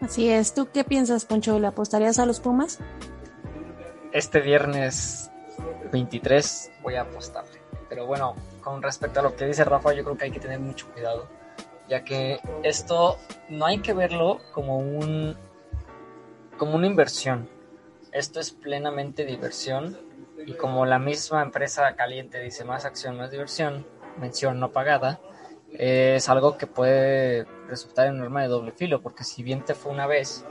Así 0.00 0.28
es. 0.28 0.54
¿Tú 0.54 0.68
qué 0.72 0.84
piensas, 0.84 1.24
Poncho? 1.24 1.58
¿Le 1.58 1.66
apostarías 1.66 2.18
a 2.18 2.26
los 2.26 2.40
Pumas? 2.40 2.78
este 4.16 4.40
viernes 4.40 5.30
23 5.92 6.72
voy 6.82 6.94
a 6.94 7.02
apostarle. 7.02 7.60
Pero 7.88 8.06
bueno, 8.06 8.34
con 8.62 8.82
respecto 8.82 9.20
a 9.20 9.22
lo 9.22 9.36
que 9.36 9.44
dice 9.44 9.62
Rafa, 9.62 9.92
yo 9.92 10.04
creo 10.04 10.16
que 10.16 10.24
hay 10.24 10.30
que 10.30 10.40
tener 10.40 10.58
mucho 10.58 10.90
cuidado, 10.90 11.28
ya 11.88 12.04
que 12.04 12.40
esto 12.62 13.18
no 13.48 13.66
hay 13.66 13.78
que 13.78 13.92
verlo 13.92 14.40
como 14.52 14.78
un 14.78 15.36
como 16.58 16.76
una 16.76 16.86
inversión. 16.86 17.48
Esto 18.12 18.40
es 18.40 18.50
plenamente 18.50 19.24
diversión 19.26 19.98
y 20.46 20.54
como 20.54 20.86
la 20.86 20.98
misma 20.98 21.42
empresa 21.42 21.94
caliente 21.96 22.40
dice 22.40 22.64
más 22.64 22.84
acción, 22.84 23.16
más 23.16 23.30
diversión, 23.30 23.86
mención 24.18 24.58
no 24.58 24.72
pagada, 24.72 25.20
es 25.72 26.28
algo 26.28 26.56
que 26.56 26.66
puede 26.66 27.44
resultar 27.68 28.06
en 28.06 28.18
norma 28.18 28.42
de 28.42 28.48
doble 28.48 28.72
filo, 28.72 29.02
porque 29.02 29.24
si 29.24 29.42
bien 29.42 29.64
te 29.64 29.74
fue 29.74 29.92
una 29.92 30.06
vez, 30.06 30.44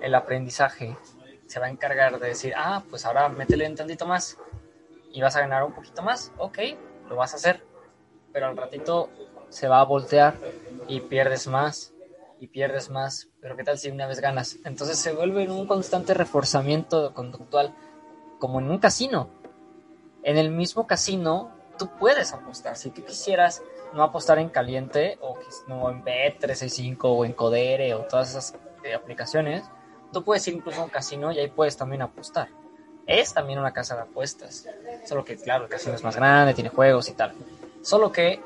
el 0.00 0.14
aprendizaje 0.14 0.96
se 1.46 1.60
va 1.60 1.66
a 1.66 1.70
encargar 1.70 2.18
de 2.18 2.28
decir, 2.28 2.54
ah, 2.56 2.82
pues 2.90 3.06
ahora 3.06 3.28
métele 3.28 3.68
un 3.68 3.76
tantito 3.76 4.06
más 4.06 4.38
y 5.12 5.20
vas 5.20 5.36
a 5.36 5.40
ganar 5.40 5.62
un 5.62 5.72
poquito 5.72 6.02
más, 6.02 6.32
ok, 6.38 6.58
lo 7.08 7.16
vas 7.16 7.34
a 7.34 7.36
hacer, 7.36 7.64
pero 8.32 8.46
al 8.48 8.56
ratito 8.56 9.10
se 9.48 9.68
va 9.68 9.80
a 9.80 9.84
voltear 9.84 10.36
y 10.88 11.00
pierdes 11.00 11.46
más 11.46 11.92
y 12.38 12.48
pierdes 12.48 12.90
más, 12.90 13.28
pero 13.40 13.56
¿qué 13.56 13.64
tal 13.64 13.78
si 13.78 13.90
una 13.90 14.06
vez 14.06 14.20
ganas? 14.20 14.58
Entonces 14.64 14.98
se 14.98 15.12
vuelve 15.12 15.50
un 15.50 15.66
constante 15.66 16.12
reforzamiento 16.12 17.14
conductual, 17.14 17.74
como 18.38 18.60
en 18.60 18.70
un 18.70 18.78
casino. 18.78 19.30
En 20.22 20.36
el 20.36 20.50
mismo 20.50 20.86
casino 20.86 21.50
tú 21.78 21.88
puedes 21.98 22.32
apostar, 22.32 22.76
si 22.76 22.90
tú 22.90 23.04
quisieras 23.04 23.62
no 23.94 24.02
apostar 24.02 24.38
en 24.38 24.50
caliente 24.50 25.18
o 25.22 25.38
no 25.66 25.88
en 25.90 26.04
Bet365 26.04 26.98
o 27.02 27.24
en 27.24 27.32
Codere 27.32 27.94
o 27.94 28.00
todas 28.00 28.30
esas 28.30 28.54
eh, 28.84 28.94
aplicaciones, 28.94 29.64
Tú 30.12 30.24
puedes 30.24 30.46
ir 30.48 30.54
incluso 30.54 30.80
a 30.80 30.84
un 30.84 30.90
casino 30.90 31.32
y 31.32 31.38
ahí 31.38 31.48
puedes 31.48 31.76
también 31.76 32.02
apostar. 32.02 32.48
Es 33.06 33.34
también 33.34 33.58
una 33.58 33.72
casa 33.72 33.94
de 33.96 34.02
apuestas. 34.02 34.66
Solo 35.04 35.24
que, 35.24 35.36
claro, 35.36 35.64
el 35.64 35.70
casino 35.70 35.94
es 35.94 36.02
más 36.02 36.16
grande, 36.16 36.54
tiene 36.54 36.70
juegos 36.70 37.08
y 37.08 37.12
tal. 37.12 37.34
Solo 37.82 38.10
que, 38.10 38.40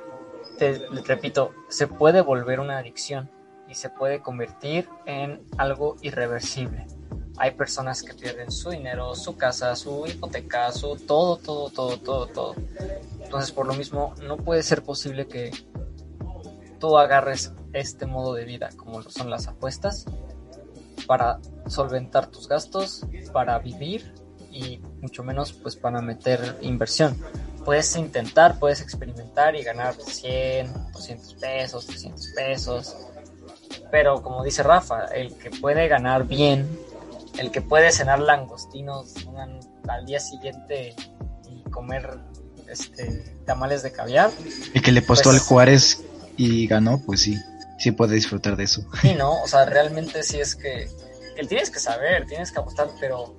te, 0.60 0.86
repito, 1.06 1.54
se 1.70 1.86
puede 1.86 2.20
volver 2.20 2.60
una 2.60 2.76
adicción 2.76 3.30
y 3.66 3.74
se 3.74 3.88
puede 3.88 4.20
convertir 4.20 4.86
en 5.06 5.42
algo 5.56 5.96
irreversible. 6.02 6.86
Hay 7.38 7.52
personas 7.52 8.02
que 8.02 8.12
pierden 8.12 8.50
su 8.50 8.68
dinero, 8.68 9.14
su 9.14 9.38
casa, 9.38 9.74
su 9.74 10.06
hipoteca, 10.06 10.70
su 10.70 10.96
todo, 10.96 11.38
todo, 11.38 11.70
todo, 11.70 11.96
todo, 11.96 12.26
todo. 12.26 12.54
Entonces, 13.22 13.52
por 13.52 13.66
lo 13.66 13.72
mismo, 13.72 14.14
no 14.22 14.36
puede 14.36 14.62
ser 14.62 14.82
posible 14.82 15.26
que 15.26 15.50
tú 16.78 16.98
agarres 16.98 17.54
este 17.72 18.04
modo 18.04 18.34
de 18.34 18.44
vida 18.44 18.68
como 18.76 19.00
son 19.02 19.30
las 19.30 19.46
apuestas 19.46 20.04
para 21.06 21.38
solventar 21.68 22.26
tus 22.26 22.48
gastos, 22.48 23.06
para 23.32 23.58
vivir 23.60 24.12
y 24.50 24.82
mucho 25.00 25.24
menos 25.24 25.54
pues 25.54 25.74
para 25.74 26.02
meter 26.02 26.58
inversión. 26.60 27.16
Puedes 27.64 27.94
intentar, 27.96 28.58
puedes 28.58 28.80
experimentar 28.80 29.54
y 29.54 29.62
ganar 29.62 29.94
100, 29.94 30.92
200 30.92 31.34
pesos, 31.34 31.86
300 31.86 32.26
pesos. 32.34 32.96
Pero 33.90 34.22
como 34.22 34.42
dice 34.44 34.62
Rafa, 34.62 35.06
el 35.06 35.36
que 35.36 35.50
puede 35.50 35.88
ganar 35.88 36.26
bien, 36.26 36.68
el 37.38 37.50
que 37.50 37.60
puede 37.60 37.92
cenar 37.92 38.20
langostinos 38.20 39.14
al 39.88 40.06
día 40.06 40.20
siguiente 40.20 40.94
y 41.48 41.62
comer 41.70 42.18
este, 42.68 43.36
tamales 43.46 43.82
de 43.82 43.92
caviar. 43.92 44.30
El 44.74 44.82
que 44.82 44.92
le 44.92 45.02
postó 45.02 45.30
pues, 45.30 45.42
al 45.42 45.46
Juárez 45.46 46.02
y 46.36 46.66
ganó, 46.66 47.00
pues 47.04 47.20
sí 47.20 47.36
sí 47.80 47.92
puede 47.92 48.14
disfrutar 48.14 48.56
de 48.56 48.64
eso. 48.64 48.82
Sí, 49.00 49.14
no, 49.14 49.42
o 49.42 49.48
sea, 49.48 49.64
realmente 49.64 50.22
sí 50.22 50.38
es 50.38 50.54
que, 50.54 50.88
que 51.34 51.46
tienes 51.46 51.70
que 51.70 51.80
saber, 51.80 52.26
tienes 52.26 52.52
que 52.52 52.60
apostar, 52.60 52.88
pero 53.00 53.34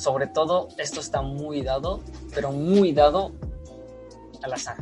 sobre 0.00 0.26
todo 0.26 0.68
esto 0.78 0.98
está 0.98 1.20
muy 1.20 1.60
dado, 1.60 2.00
pero 2.34 2.52
muy 2.52 2.92
dado 2.92 3.32
al 4.42 4.54
azar, 4.54 4.78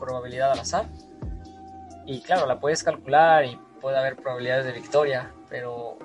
probabilidad 0.00 0.52
al 0.52 0.60
azar. 0.60 0.86
Y 2.06 2.22
claro, 2.22 2.46
la 2.46 2.58
puedes 2.58 2.82
calcular 2.82 3.44
y 3.44 3.60
puede 3.78 3.98
haber 3.98 4.16
probabilidades 4.16 4.64
de 4.64 4.72
victoria, 4.72 5.30
pero 5.50 5.98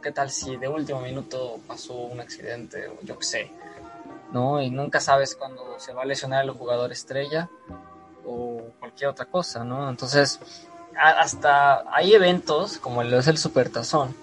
¿qué 0.00 0.12
tal 0.12 0.30
si 0.30 0.56
de 0.56 0.68
último 0.68 1.00
minuto 1.00 1.58
pasó 1.66 1.94
un 1.94 2.20
accidente 2.20 2.86
o 2.86 3.00
yo 3.02 3.18
qué 3.18 3.24
sé? 3.24 3.50
¿No? 4.30 4.62
Y 4.62 4.70
nunca 4.70 5.00
sabes 5.00 5.34
cuándo 5.34 5.80
se 5.80 5.92
va 5.92 6.02
a 6.02 6.06
lesionar 6.06 6.44
el 6.44 6.52
jugador 6.52 6.92
estrella 6.92 7.50
o 8.24 8.60
cualquier 8.78 9.10
otra 9.10 9.24
cosa, 9.24 9.64
¿no? 9.64 9.90
Entonces, 9.90 10.38
hasta 10.94 11.82
hay 11.92 12.14
eventos 12.14 12.78
como 12.78 13.02
el 13.02 13.12
es 13.12 13.26
el 13.26 13.38
Supertazón, 13.38 14.14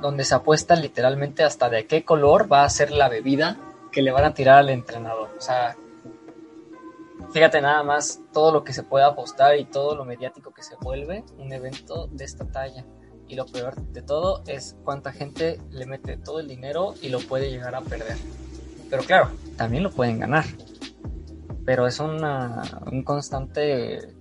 donde 0.00 0.24
se 0.24 0.34
apuesta 0.34 0.74
literalmente 0.74 1.44
hasta 1.44 1.68
de 1.68 1.86
qué 1.86 2.04
color 2.04 2.50
va 2.50 2.64
a 2.64 2.70
ser 2.70 2.90
la 2.90 3.08
bebida 3.08 3.58
que 3.90 4.02
le 4.02 4.10
van 4.10 4.24
a 4.24 4.34
tirar 4.34 4.58
al 4.58 4.70
entrenador. 4.70 5.30
O 5.36 5.40
sea, 5.40 5.76
fíjate 7.32 7.60
nada 7.60 7.82
más 7.82 8.20
todo 8.32 8.52
lo 8.52 8.64
que 8.64 8.72
se 8.72 8.82
puede 8.82 9.04
apostar 9.04 9.56
y 9.58 9.64
todo 9.64 9.94
lo 9.94 10.04
mediático 10.04 10.52
que 10.52 10.62
se 10.62 10.76
vuelve 10.76 11.24
un 11.38 11.52
evento 11.52 12.08
de 12.10 12.24
esta 12.24 12.44
talla. 12.46 12.84
Y 13.28 13.34
lo 13.34 13.46
peor 13.46 13.76
de 13.76 14.02
todo 14.02 14.42
es 14.46 14.76
cuánta 14.84 15.12
gente 15.12 15.58
le 15.70 15.86
mete 15.86 16.16
todo 16.16 16.40
el 16.40 16.48
dinero 16.48 16.94
y 17.00 17.08
lo 17.08 17.20
puede 17.20 17.50
llegar 17.50 17.74
a 17.74 17.80
perder. 17.80 18.16
Pero 18.90 19.04
claro, 19.04 19.30
también 19.56 19.82
lo 19.82 19.90
pueden 19.90 20.18
ganar. 20.18 20.44
Pero 21.64 21.86
es 21.86 22.00
una, 22.00 22.62
un 22.90 23.02
constante 23.04 24.16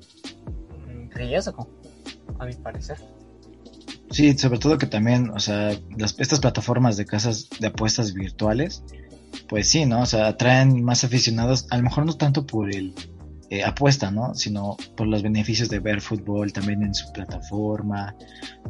riesgo, 1.09 1.67
a 2.39 2.45
mi 2.45 2.53
parecer. 2.53 2.97
Sí, 4.11 4.37
sobre 4.37 4.59
todo 4.59 4.77
que 4.77 4.87
también, 4.87 5.29
o 5.29 5.39
sea, 5.39 5.71
las, 5.97 6.19
estas 6.19 6.39
plataformas 6.39 6.97
de 6.97 7.05
casas 7.05 7.47
de 7.59 7.67
apuestas 7.67 8.13
virtuales, 8.13 8.83
pues 9.47 9.69
sí, 9.69 9.85
¿no? 9.85 10.01
O 10.01 10.05
sea, 10.05 10.27
atraen 10.27 10.83
más 10.83 11.03
aficionados, 11.03 11.67
a 11.69 11.77
lo 11.77 11.83
mejor 11.83 12.05
no 12.05 12.13
tanto 12.13 12.45
por 12.45 12.75
el 12.75 12.93
eh, 13.49 13.63
apuesta, 13.63 14.11
¿no? 14.11 14.35
Sino 14.35 14.77
por 14.95 15.07
los 15.07 15.23
beneficios 15.23 15.69
de 15.69 15.79
ver 15.79 16.01
fútbol 16.01 16.51
también 16.51 16.83
en 16.83 16.93
su 16.93 17.11
plataforma, 17.13 18.15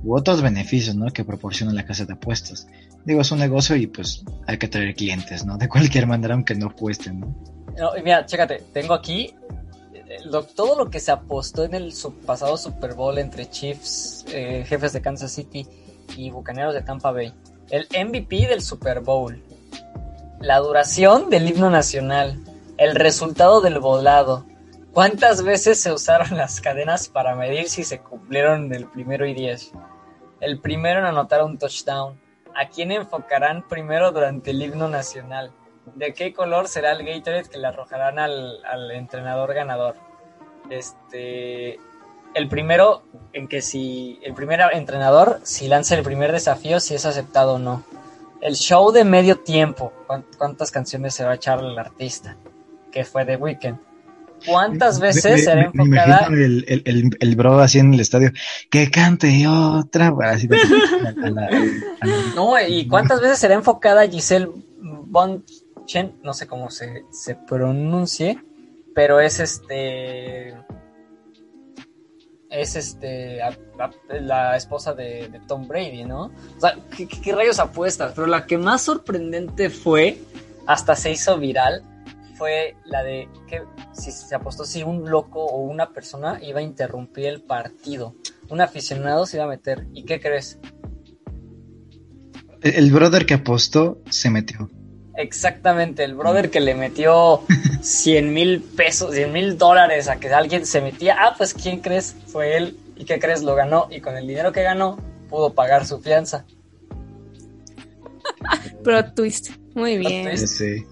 u 0.03 0.15
otros 0.15 0.41
beneficios, 0.41 0.95
¿no? 0.95 1.11
Que 1.11 1.23
proporciona 1.23 1.73
la 1.73 1.85
casa 1.85 2.05
de 2.05 2.13
apuestas. 2.13 2.67
Digo, 3.05 3.21
es 3.21 3.31
un 3.31 3.39
negocio 3.39 3.75
y 3.75 3.87
pues 3.87 4.23
hay 4.47 4.57
que 4.57 4.67
traer 4.67 4.93
clientes, 4.95 5.45
¿no? 5.45 5.57
De 5.57 5.67
cualquier 5.69 6.05
manera, 6.07 6.35
aunque 6.35 6.53
no 6.53 6.67
apuesten, 6.67 7.19
¿no? 7.19 7.35
no 7.77 7.91
mira, 8.03 8.25
chécate, 8.25 8.63
tengo 8.73 8.93
aquí 8.93 9.33
todo 10.55 10.75
lo 10.77 10.89
que 10.89 10.99
se 10.99 11.11
apostó 11.11 11.63
en 11.63 11.73
el 11.73 11.93
pasado 12.25 12.57
Super 12.57 12.93
Bowl 12.93 13.17
entre 13.17 13.49
Chiefs, 13.49 14.25
eh, 14.29 14.63
jefes 14.67 14.93
de 14.93 15.01
Kansas 15.01 15.31
City 15.31 15.67
y 16.17 16.29
Bucaneros 16.29 16.73
de 16.73 16.81
Tampa 16.81 17.11
Bay. 17.11 17.33
El 17.69 17.87
MVP 17.91 18.47
del 18.47 18.61
Super 18.61 18.99
Bowl 18.99 19.41
la 20.41 20.57
duración 20.57 21.29
del 21.29 21.47
himno 21.47 21.69
nacional, 21.69 22.39
el 22.77 22.95
resultado 22.95 23.61
del 23.61 23.77
volado, 23.77 24.45
cuántas 24.91 25.43
veces 25.43 25.79
se 25.79 25.91
usaron 25.91 26.35
las 26.37 26.59
cadenas 26.61 27.09
para 27.09 27.35
medir 27.35 27.69
si 27.69 27.83
se 27.83 27.99
cumplieron 27.99 28.73
el 28.73 28.87
primero 28.87 29.27
y 29.27 29.35
diez, 29.35 29.71
el 30.39 30.59
primero 30.59 30.99
en 30.99 31.05
anotar 31.05 31.43
un 31.43 31.59
touchdown, 31.59 32.19
a 32.55 32.67
quién 32.67 32.91
enfocarán 32.91 33.67
primero 33.67 34.11
durante 34.11 34.49
el 34.49 34.63
himno 34.63 34.89
nacional, 34.89 35.51
de 35.93 36.13
qué 36.13 36.33
color 36.33 36.67
será 36.67 36.91
el 36.91 37.05
Gatorade 37.05 37.49
que 37.49 37.59
le 37.59 37.67
arrojarán 37.67 38.17
al, 38.17 38.65
al 38.65 38.91
entrenador 38.91 39.53
ganador. 39.53 39.95
Este, 40.71 41.79
el 42.33 42.47
primero 42.47 43.03
en 43.33 43.47
que 43.47 43.61
si 43.61 44.19
el 44.23 44.33
primer 44.33 44.61
entrenador 44.71 45.41
si 45.43 45.67
lanza 45.67 45.95
el 45.95 46.03
primer 46.03 46.31
desafío 46.31 46.79
si 46.79 46.95
es 46.95 47.05
aceptado 47.05 47.55
o 47.55 47.59
no. 47.59 47.83
El 48.39 48.55
show 48.55 48.91
de 48.91 49.03
medio 49.03 49.37
tiempo, 49.37 49.93
cuántas 50.37 50.71
canciones 50.71 51.13
se 51.13 51.23
va 51.23 51.31
a 51.31 51.35
echar 51.35 51.59
el 51.59 51.77
artista, 51.77 52.37
que 52.91 53.03
fue 53.03 53.23
The 53.25 53.35
Weeknd. 53.35 53.77
¿Cuántas 54.45 54.99
veces 54.99 55.45
será 55.45 55.63
enfocada? 55.65 56.27
el, 56.31 56.65
el, 56.67 57.17
el, 57.19 57.35
bro 57.35 57.59
así 57.59 57.77
en 57.77 57.93
el 57.93 57.99
estadio, 57.99 58.31
que 58.69 58.89
cante 58.89 59.45
otra. 59.47 60.11
Así 60.23 60.47
No, 62.35 62.59
y 62.59 62.87
cuántas 62.87 63.21
veces 63.21 63.37
será 63.37 63.53
enfocada 63.53 64.07
Giselle 64.07 64.49
Bonchen, 64.79 66.15
no 66.23 66.33
sé 66.33 66.47
cómo 66.47 66.71
se, 66.71 67.03
se 67.11 67.35
pronuncie, 67.35 68.39
pero 68.93 69.19
es 69.19 69.39
este 69.39 70.55
es 72.49 72.75
este 72.75 73.39
la, 74.09 74.57
esposa 74.57 74.93
de, 74.93 75.41
Tom 75.47 75.67
Brady, 75.67 76.03
¿no? 76.03 76.25
O 76.57 76.59
sea, 76.59 76.77
¿qué, 76.95 77.33
rayos 77.33 77.59
apuestas? 77.59 78.13
Pero 78.13 78.27
la 78.27 78.45
que 78.45 78.57
más 78.57 78.81
sorprendente 78.81 79.69
fue, 79.69 80.19
hasta 80.67 80.95
se 80.95 81.11
hizo 81.11 81.37
viral, 81.39 81.83
fue 82.35 82.75
la 82.85 83.03
de 83.03 83.29
que 83.47 83.63
si 83.93 84.11
se 84.11 84.35
apostó 84.35 84.65
si 84.65 84.83
un 84.83 85.09
loco 85.09 85.45
o 85.45 85.61
una 85.61 85.91
persona 85.91 86.39
iba 86.41 86.59
a 86.59 86.63
interrumpir 86.63 87.27
el 87.27 87.41
partido. 87.41 88.15
Un 88.49 88.59
aficionado 88.59 89.25
se 89.25 89.37
iba 89.37 89.45
a 89.45 89.49
meter. 89.49 89.87
¿Y 89.93 90.03
qué 90.03 90.19
crees? 90.19 90.59
El 92.61 92.91
brother 92.91 93.25
que 93.25 93.35
apostó 93.35 94.01
se 94.09 94.29
metió. 94.29 94.69
Exactamente, 95.15 96.03
el 96.03 96.15
brother 96.15 96.49
que 96.49 96.59
le 96.59 96.75
metió 96.75 97.41
100 97.81 98.33
mil 98.33 98.61
pesos, 98.61 99.13
100 99.13 99.31
mil 99.31 99.57
dólares 99.57 100.07
a 100.07 100.19
que 100.19 100.29
alguien 100.29 100.65
se 100.65 100.81
metía. 100.81 101.17
Ah, 101.19 101.35
pues 101.37 101.53
¿quién 101.53 101.79
crees? 101.79 102.15
Fue 102.27 102.55
él. 102.55 102.77
¿Y 102.95 103.05
qué 103.05 103.19
crees? 103.19 103.41
Lo 103.43 103.55
ganó. 103.55 103.87
Y 103.89 104.01
con 104.01 104.15
el 104.15 104.27
dinero 104.27 104.51
que 104.51 104.63
ganó, 104.63 104.97
pudo 105.29 105.53
pagar 105.53 105.85
su 105.85 105.99
fianza. 105.99 106.45
Pero 108.83 109.13
twist. 109.13 109.49
Muy 109.73 109.97
bien. 109.97 110.37
Sí. 110.47 110.85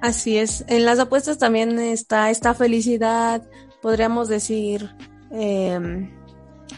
Así 0.00 0.38
es. 0.38 0.64
En 0.68 0.84
las 0.84 0.98
apuestas 0.98 1.38
también 1.38 1.78
está 1.78 2.30
esta 2.30 2.54
felicidad, 2.54 3.42
podríamos 3.80 4.28
decir, 4.28 4.90
em, 5.30 6.10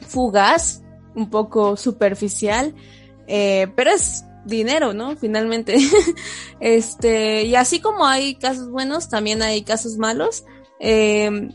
fugaz, 0.06 0.82
un 1.14 1.28
poco 1.28 1.76
superficial, 1.76 2.74
eh, 3.26 3.66
pero 3.74 3.90
es 3.90 4.24
dinero, 4.48 4.94
¿no? 4.94 5.16
Finalmente. 5.16 5.76
este, 6.60 7.44
y 7.44 7.54
así 7.54 7.80
como 7.80 8.06
hay 8.06 8.34
casos 8.34 8.70
buenos, 8.70 9.08
también 9.08 9.42
hay 9.42 9.62
casos 9.62 9.96
malos. 9.98 10.44
Eh, 10.80 11.50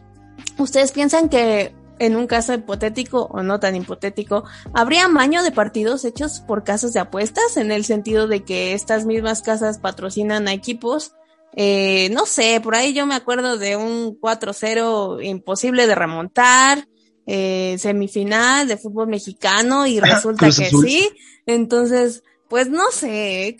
¿Ustedes 0.57 0.91
piensan 0.91 1.29
que 1.29 1.73
en 1.99 2.15
un 2.15 2.27
caso 2.27 2.53
hipotético 2.53 3.29
o 3.31 3.43
no 3.43 3.59
tan 3.59 3.75
hipotético, 3.75 4.43
habría 4.73 5.05
amaño 5.05 5.43
de 5.43 5.51
partidos 5.51 6.05
hechos 6.05 6.39
por 6.41 6.63
casas 6.63 6.93
de 6.93 6.99
apuestas 6.99 7.57
en 7.57 7.71
el 7.71 7.85
sentido 7.85 8.27
de 8.27 8.43
que 8.43 8.73
estas 8.73 9.05
mismas 9.05 9.41
casas 9.41 9.79
patrocinan 9.79 10.47
a 10.47 10.53
equipos? 10.53 11.13
Eh, 11.55 12.09
no 12.11 12.25
sé, 12.25 12.59
por 12.61 12.75
ahí 12.75 12.93
yo 12.93 13.05
me 13.05 13.15
acuerdo 13.15 13.57
de 13.57 13.75
un 13.75 14.19
4-0 14.19 15.23
imposible 15.23 15.85
de 15.85 15.95
remontar, 15.95 16.87
eh, 17.25 17.75
semifinal 17.79 18.67
de 18.67 18.77
fútbol 18.77 19.07
mexicano 19.07 19.85
y 19.85 19.99
resulta 19.99 20.47
que 20.47 20.51
sí. 20.51 21.09
Entonces, 21.45 22.23
pues 22.49 22.69
no 22.69 22.91
sé, 22.91 23.57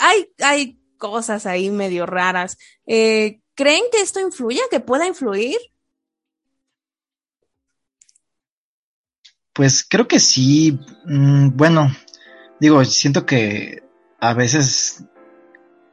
hay, 0.00 0.32
hay 0.40 0.80
cosas 0.98 1.46
ahí 1.46 1.70
medio 1.70 2.06
raras. 2.06 2.58
Eh, 2.86 3.40
¿Creen 3.54 3.84
que 3.90 4.00
esto 4.00 4.20
influye, 4.20 4.60
que 4.70 4.80
pueda 4.80 5.06
influir? 5.06 5.56
Pues 9.52 9.84
creo 9.88 10.06
que 10.06 10.20
sí. 10.20 10.78
Mm, 11.04 11.56
bueno, 11.56 11.90
digo, 12.60 12.84
siento 12.84 13.26
que 13.26 13.82
a 14.20 14.34
veces, 14.34 15.04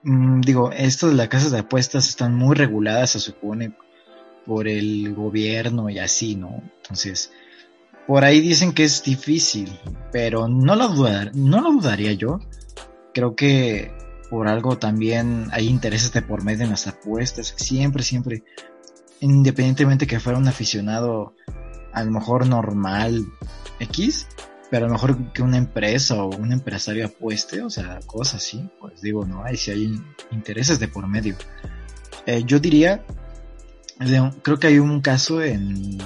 mm, 0.04 0.42
digo, 0.42 0.72
esto 0.72 1.08
de 1.08 1.16
las 1.16 1.30
casas 1.30 1.52
de 1.52 1.60
apuestas 1.60 2.08
están 2.08 2.36
muy 2.36 2.56
reguladas, 2.56 3.12
se 3.12 3.20
supone, 3.20 3.76
por 4.46 4.68
el 4.68 5.16
gobierno 5.16 5.90
y 5.90 5.98
así, 5.98 6.36
¿no? 6.36 6.62
Entonces, 6.78 7.32
por 8.08 8.24
ahí 8.24 8.40
dicen 8.40 8.74
que 8.74 8.84
es 8.84 9.04
difícil, 9.04 9.80
pero 10.12 10.48
no 10.48 10.76
lo, 10.76 10.90
no 11.34 11.62
lo 11.62 11.72
dudaría 11.72 12.14
yo. 12.14 12.40
Creo 13.14 13.36
que 13.36 13.92
por 14.30 14.48
algo 14.48 14.78
también 14.78 15.48
hay 15.52 15.68
intereses 15.68 16.12
de 16.12 16.22
por 16.22 16.44
medio 16.44 16.64
en 16.64 16.72
las 16.72 16.88
apuestas. 16.88 17.54
Siempre, 17.58 18.04
siempre. 18.04 18.44
Independientemente 19.22 20.08
que 20.08 20.20
fuera 20.20 20.38
un 20.38 20.48
aficionado 20.48 21.34
a 21.94 22.04
lo 22.04 22.12
mejor 22.12 22.46
normal 22.48 23.26
X, 23.80 24.28
pero 24.70 24.86
a 24.86 24.90
lo 24.90 24.94
mejor 24.94 25.32
que 25.32 25.42
una 25.42 25.58
empresa 25.58 26.22
o 26.22 26.36
un 26.36 26.52
empresario 26.52 27.06
apueste, 27.06 27.62
o 27.62 27.70
sea, 27.70 28.00
cosas 28.06 28.44
así, 28.44 28.70
pues 28.80 29.02
digo, 29.02 29.26
no 29.26 29.44
hay, 29.44 29.56
si 29.56 29.72
hay 29.72 30.02
intereses 30.32 30.80
de 30.80 30.90
por 30.90 31.08
medio. 31.08 31.36
Eh, 32.26 32.44
yo 32.46 32.60
diría, 32.60 33.06
creo 34.42 34.60
que 34.60 34.68
hay 34.68 34.80
un 34.80 35.00
caso 35.00 35.42
en 35.42 35.98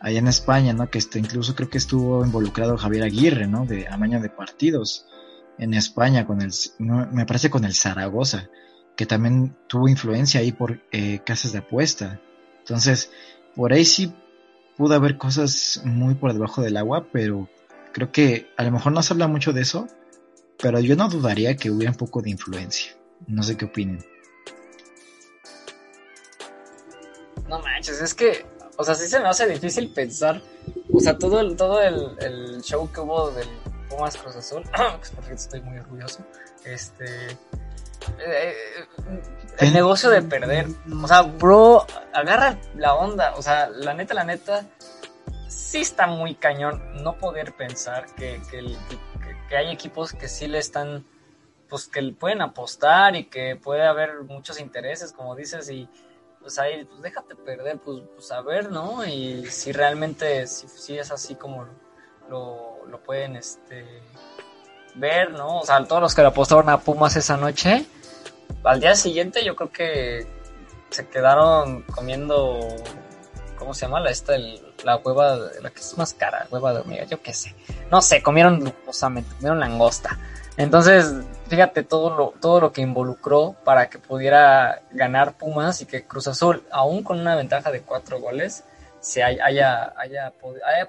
allá 0.00 0.18
en 0.18 0.28
España, 0.28 0.72
¿no? 0.72 0.90
Que 0.90 0.98
este, 0.98 1.18
incluso 1.18 1.54
creo 1.54 1.70
que 1.70 1.78
estuvo 1.78 2.24
involucrado 2.24 2.76
Javier 2.76 3.04
Aguirre, 3.04 3.46
¿no? 3.46 3.66
De 3.66 3.88
amaño 3.88 4.20
de 4.20 4.28
partidos 4.28 5.06
en 5.58 5.74
España 5.74 6.26
con 6.26 6.42
el, 6.42 6.52
me 6.78 7.26
parece 7.26 7.50
con 7.50 7.64
el 7.64 7.74
Zaragoza, 7.74 8.48
que 8.94 9.06
también 9.06 9.56
tuvo 9.66 9.88
influencia 9.88 10.40
ahí 10.40 10.52
por 10.52 10.80
eh, 10.92 11.20
casas 11.24 11.52
de 11.52 11.58
apuesta. 11.58 12.20
Entonces, 12.58 13.10
por 13.54 13.72
ahí 13.72 13.84
sí 13.84 14.14
pudo 14.76 14.94
haber 14.94 15.16
cosas 15.16 15.80
muy 15.84 16.14
por 16.14 16.32
debajo 16.32 16.62
del 16.62 16.76
agua, 16.76 17.06
pero 17.12 17.48
creo 17.92 18.12
que 18.12 18.50
a 18.56 18.64
lo 18.64 18.70
mejor 18.70 18.92
no 18.92 19.02
se 19.02 19.12
habla 19.14 19.28
mucho 19.28 19.52
de 19.52 19.62
eso, 19.62 19.88
pero 20.58 20.80
yo 20.80 20.96
no 20.96 21.08
dudaría 21.08 21.56
que 21.56 21.70
hubiera 21.70 21.92
un 21.92 21.98
poco 21.98 22.20
de 22.22 22.30
influencia. 22.30 22.92
No 23.26 23.42
sé 23.42 23.56
qué 23.56 23.64
opinen. 23.64 24.04
No 27.48 27.60
manches, 27.60 28.02
es 28.02 28.12
que 28.12 28.44
o 28.76 28.84
sea, 28.84 28.94
sí 28.94 29.08
se 29.08 29.20
me 29.20 29.28
hace 29.28 29.46
difícil 29.46 29.90
pensar. 29.90 30.40
O 30.92 31.00
sea, 31.00 31.16
todo 31.18 31.40
el, 31.40 31.56
todo 31.56 31.80
el, 31.82 32.62
show 32.62 32.90
que 32.92 33.00
hubo 33.00 33.30
del 33.30 33.48
Pumas 33.88 34.16
Cruz 34.16 34.36
Azul, 34.36 34.62
porque 35.14 35.34
estoy 35.34 35.60
muy 35.62 35.78
orgulloso. 35.78 36.24
Este. 36.64 37.06
Eh, 38.18 38.54
el 39.58 39.72
negocio 39.72 40.10
de 40.10 40.22
perder. 40.22 40.66
O 41.02 41.08
sea, 41.08 41.22
bro, 41.22 41.86
agarra 42.12 42.58
la 42.76 42.94
onda. 42.94 43.34
O 43.36 43.42
sea, 43.42 43.68
la 43.68 43.94
neta, 43.94 44.14
la 44.14 44.24
neta, 44.24 44.66
sí 45.48 45.80
está 45.80 46.06
muy 46.06 46.34
cañón 46.34 47.02
no 47.02 47.16
poder 47.18 47.54
pensar 47.56 48.06
que, 48.14 48.40
que, 48.50 48.76
que 49.48 49.56
hay 49.56 49.72
equipos 49.72 50.12
que 50.12 50.28
sí 50.28 50.46
le 50.46 50.58
están. 50.58 51.04
Pues 51.68 51.88
que 51.88 52.00
pueden 52.12 52.42
apostar 52.42 53.16
y 53.16 53.24
que 53.24 53.56
puede 53.56 53.84
haber 53.84 54.22
muchos 54.22 54.60
intereses, 54.60 55.10
como 55.10 55.34
dices, 55.34 55.68
y 55.68 55.88
pues 56.46 56.60
ahí, 56.60 56.84
pues 56.84 57.02
déjate 57.02 57.34
perder, 57.34 57.80
pues, 57.80 58.02
pues 58.14 58.30
a 58.30 58.40
ver, 58.40 58.70
¿no? 58.70 59.04
Y 59.04 59.44
si 59.46 59.72
realmente, 59.72 60.46
si, 60.46 60.96
es 60.96 61.10
así 61.10 61.34
como 61.34 61.66
lo, 62.30 62.86
lo, 62.86 63.02
pueden, 63.02 63.34
este, 63.34 63.84
ver, 64.94 65.32
¿no? 65.32 65.58
O 65.58 65.66
sea, 65.66 65.84
todos 65.84 66.00
los 66.00 66.14
que 66.14 66.22
le 66.22 66.28
apostaron 66.28 66.68
a 66.68 66.78
Pumas 66.78 67.16
esa 67.16 67.36
noche, 67.36 67.84
al 68.62 68.78
día 68.78 68.94
siguiente 68.94 69.44
yo 69.44 69.56
creo 69.56 69.72
que 69.72 70.24
se 70.90 71.08
quedaron 71.08 71.82
comiendo, 71.82 72.60
¿cómo 73.58 73.74
se 73.74 73.86
llama? 73.86 73.98
La, 73.98 74.10
esta, 74.10 74.34
la 74.84 74.98
hueva, 74.98 75.36
la 75.60 75.70
que 75.70 75.80
es 75.80 75.98
más 75.98 76.14
cara, 76.14 76.46
hueva 76.48 76.72
de 76.72 76.78
hormiga, 76.78 77.06
yo 77.06 77.20
qué 77.20 77.34
sé. 77.34 77.56
No 77.90 78.00
sé, 78.00 78.22
comieron 78.22 78.62
lujosamente, 78.62 79.34
comieron 79.34 79.58
langosta. 79.58 80.16
Entonces, 80.56 81.12
fíjate 81.48 81.82
todo 81.82 82.16
lo, 82.16 82.34
todo 82.40 82.60
lo 82.60 82.72
que 82.72 82.82
involucró 82.82 83.56
para 83.64 83.88
que 83.88 83.98
pudiera 83.98 84.82
ganar 84.90 85.36
Pumas 85.36 85.80
y 85.80 85.86
que 85.86 86.06
Cruz 86.06 86.28
Azul, 86.28 86.64
aún 86.70 87.02
con 87.02 87.20
una 87.20 87.36
ventaja 87.36 87.70
de 87.70 87.82
cuatro 87.82 88.20
goles, 88.20 88.64
se 89.00 89.22
haya, 89.22 89.44
haya, 89.44 89.94
haya, 89.96 90.32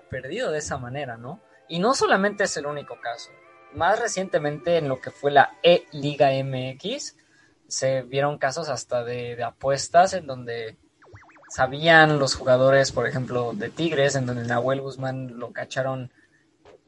perdido 0.10 0.52
de 0.52 0.60
esa 0.60 0.78
manera, 0.78 1.18
¿no? 1.18 1.40
Y 1.68 1.80
no 1.80 1.94
solamente 1.94 2.46
es 2.46 2.58
el 2.58 2.66
único 2.66 3.00
caso. 3.00 3.30
Más 3.74 4.00
recientemente 4.00 4.78
en 4.78 4.88
lo 4.88 5.00
que 5.00 5.12
fue 5.12 5.32
la 5.32 5.54
E-Liga 5.62 6.30
MX, 6.44 7.16
se 7.68 8.02
vieron 8.04 8.38
casos 8.38 8.70
hasta 8.70 9.04
de, 9.04 9.36
de 9.36 9.44
apuestas 9.44 10.14
en 10.14 10.26
donde 10.26 10.78
sabían 11.50 12.18
los 12.18 12.36
jugadores, 12.36 12.92
por 12.92 13.08
ejemplo, 13.08 13.54
de 13.54 13.70
Tigres, 13.70 14.16
en 14.16 14.26
donde 14.26 14.46
Nahuel 14.46 14.82
Guzmán 14.82 15.38
lo 15.38 15.52
cacharon 15.52 16.12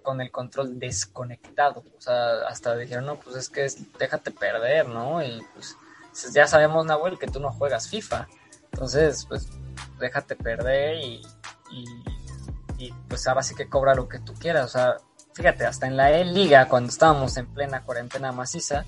con 0.02 0.22
el 0.22 0.32
control 0.32 0.80
desconectado. 0.80 1.84
O 1.98 2.02
sea, 2.02 2.48
hasta 2.48 2.76
dijeron, 2.76 3.06
no, 3.06 3.20
pues 3.20 3.36
es 3.36 3.50
que 3.50 3.68
déjate 3.98 4.32
perder, 4.32 4.88
¿no? 4.88 5.24
Y 5.24 5.42
pues 5.54 5.76
ya 6.34 6.48
sabemos, 6.48 6.86
Nahuel, 6.86 7.20
que 7.20 7.28
tú 7.28 7.40
no 7.40 7.52
juegas 7.52 7.90
FIFA. 7.90 8.28
Entonces, 8.72 9.26
pues 9.28 9.48
déjate 10.00 10.36
perder 10.36 10.98
y, 10.98 11.22
pues 13.08 13.28
ahora 13.28 13.44
sí 13.44 13.56
que 13.56 13.68
cobra 13.68 13.94
lo 13.96 14.08
que 14.08 14.20
tú 14.20 14.34
quieras. 14.34 14.66
O 14.66 14.70
sea, 14.70 14.98
fíjate, 15.34 15.66
hasta 15.66 15.88
en 15.88 15.98
la 15.98 16.12
E-Liga, 16.12 16.68
cuando 16.68 16.90
estábamos 16.90 17.36
en 17.38 17.54
plena 17.54 17.84
cuarentena 17.84 18.32
maciza, 18.32 18.86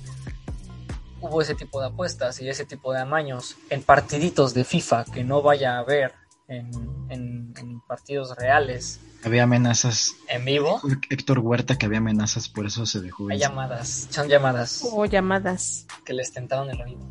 hubo 1.20 1.42
ese 1.42 1.56
tipo 1.56 1.82
de 1.82 1.88
apuestas 1.88 2.42
y 2.42 2.50
ese 2.50 2.66
tipo 2.66 2.94
de 2.94 3.02
amaños 3.02 3.58
en 3.70 3.84
partiditos 3.84 4.54
de 4.54 4.64
FIFA 4.64 5.06
que 5.06 5.24
no 5.24 5.42
vaya 5.42 5.76
a 5.76 5.80
haber 5.80 6.14
en 6.48 7.82
partidos 7.88 8.36
reales 8.36 9.00
había 9.24 9.44
amenazas. 9.44 10.16
¿En 10.28 10.46
vivo? 10.46 10.82
Héctor 11.10 11.40
Huerta 11.40 11.78
que 11.78 11.86
había 11.86 12.00
amenazas, 12.00 12.50
por 12.50 12.66
eso 12.66 12.86
se 12.86 13.02
dejó. 13.02 13.30
Hay 13.30 13.40
llamadas, 13.40 14.08
son 14.10 14.28
llamadas. 14.28 14.82
O 14.92 15.06
llamadas. 15.06 15.86
Que 16.06 16.14
les 16.14 16.32
tentaron 16.32 16.70
el 16.70 16.82
oído. 16.82 17.02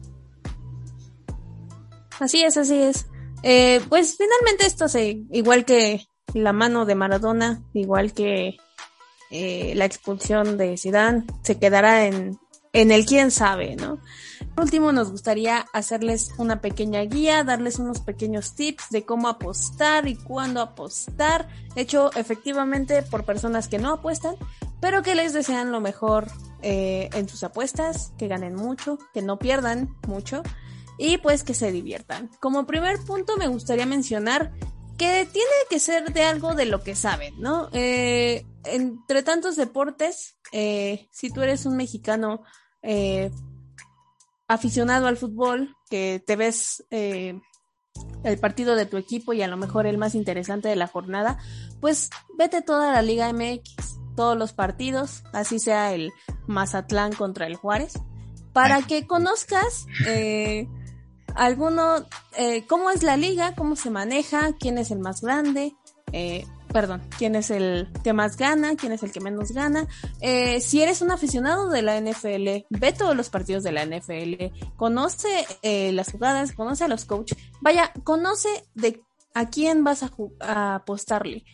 Así 2.19 2.43
es, 2.43 2.57
así 2.57 2.77
es. 2.77 3.07
Eh, 3.43 3.81
pues 3.89 4.17
finalmente 4.19 4.67
esto 4.67 4.89
se, 4.89 5.23
igual 5.31 5.65
que 5.65 6.07
la 6.35 6.53
mano 6.53 6.85
de 6.85 6.95
Maradona, 6.95 7.63
igual 7.73 8.13
que 8.13 8.59
eh, 9.31 9.73
la 9.75 9.87
expulsión 9.87 10.59
de 10.59 10.77
Zidane, 10.77 11.25
se 11.43 11.59
quedará 11.59 12.07
en, 12.07 12.39
en 12.73 12.93
el 12.93 13.07
quién 13.07 13.31
sabe, 13.31 13.77
¿no? 13.77 14.01
Por 14.55 14.65
último, 14.65 14.93
nos 14.93 15.11
gustaría 15.11 15.67
hacerles 15.73 16.33
una 16.39 16.61
pequeña 16.61 17.01
guía, 17.03 17.45
darles 17.45 17.79
unos 17.79 18.01
pequeños 18.01 18.55
tips 18.55 18.91
de 18.91 19.05
cómo 19.05 19.29
apostar 19.29 20.09
y 20.09 20.17
cuándo 20.17 20.61
apostar, 20.61 21.49
hecho 21.77 22.11
efectivamente 22.15 23.03
por 23.03 23.25
personas 23.25 23.69
que 23.69 23.79
no 23.79 23.95
apuestan, 23.95 24.37
pero 24.81 25.03
que 25.03 25.15
les 25.15 25.33
desean 25.33 25.73
lo 25.73 25.81
mejor 25.81 26.29
eh, 26.63 27.09
en 27.15 27.29
sus 27.29 27.43
apuestas, 27.45 28.13
que 28.19 28.29
ganen 28.29 28.55
mucho, 28.55 28.99
que 29.15 29.23
no 29.23 29.39
pierdan 29.39 29.97
mucho 30.07 30.43
y 30.99 31.17
pues 31.19 31.43
que 31.43 31.55
se 31.55 31.73
diviertan. 31.73 32.31
Como 32.41 32.67
primer 32.67 32.99
punto 32.99 33.37
me 33.39 33.49
gustaría 33.49 33.87
mencionar 33.87 34.53
que 34.99 35.27
tiene 35.33 35.51
que 35.71 35.81
ser 35.81 36.13
de 36.13 36.25
algo 36.25 36.55
de 36.55 36.67
lo 36.67 36.83
que 36.83 36.95
saben, 36.95 37.41
¿no? 37.41 37.71
Eh, 37.73 38.45
entre 38.65 39.23
tantos 39.23 39.57
deportes, 39.57 40.37
eh, 40.53 41.09
si 41.11 41.31
tú 41.31 41.41
eres 41.41 41.65
un 41.65 41.79
mexicano 41.79 42.43
eh, 42.83 43.31
aficionado 44.51 45.07
al 45.07 45.17
fútbol, 45.17 45.77
que 45.89 46.21
te 46.27 46.35
ves 46.35 46.85
eh, 46.91 47.41
el 48.25 48.39
partido 48.41 48.75
de 48.75 48.85
tu 48.85 48.97
equipo 48.97 49.33
y 49.33 49.43
a 49.43 49.47
lo 49.47 49.57
mejor 49.57 49.87
el 49.87 49.97
más 49.97 50.17
interesante 50.17 50.69
de 50.69 50.75
la 50.75 50.89
jornada, 50.89 51.39
pues 51.81 52.11
vete 52.37 52.61
toda 52.61 52.93
la 52.93 53.01
Liga 53.01 53.33
MX, 53.33 54.01
todos 54.17 54.37
los 54.37 54.53
partidos, 54.53 55.23
así 55.33 55.61
sea 55.61 55.95
el 55.95 56.11
Mazatlán 56.49 57.13
contra 57.13 57.47
el 57.47 57.55
Juárez, 57.55 57.93
para 58.53 58.83
que 58.83 59.07
conozcas 59.07 59.87
eh, 60.09 60.67
alguno, 61.37 62.05
eh, 62.37 62.67
cómo 62.67 62.91
es 62.91 63.05
la 63.05 63.17
liga, 63.17 63.55
cómo 63.55 63.77
se 63.77 63.91
maneja, 63.91 64.57
quién 64.59 64.79
es 64.79 64.91
el 64.91 64.99
más 64.99 65.21
grande, 65.21 65.77
eh, 66.11 66.45
perdón, 66.73 67.03
quién 67.19 67.35
es 67.35 67.51
el 67.51 67.89
que 68.05 68.13
más 68.13 68.37
gana, 68.37 68.77
quién 68.77 68.93
es 68.93 69.03
el 69.03 69.13
que 69.13 69.21
menos 69.21 69.53
gana. 69.53 69.87
Eh, 70.21 70.61
si 70.61 70.83
eres 70.83 71.03
un 71.03 71.11
aficionado 71.11 71.69
de 71.69 71.83
la 71.83 72.01
NFL, 72.01 72.67
ve 72.71 72.93
todos 72.97 73.17
los 73.17 73.29
partidos 73.29 73.63
de 73.63 73.73
la 73.73 73.85
NFL, 73.85 74.75
conoce 74.77 75.47
eh, 75.63 75.93
las 75.93 76.13
jugadas, 76.13 76.53
conoce 76.53 76.85
a 76.85 76.89
los 76.89 77.05
coaches, 77.05 77.39
vaya, 77.61 77.93
conoce 78.05 78.49
de 78.75 79.03
a 79.35 79.49
quién 79.49 79.85
vas 79.85 80.03
a, 80.41 80.75
apostarle. 80.75 81.45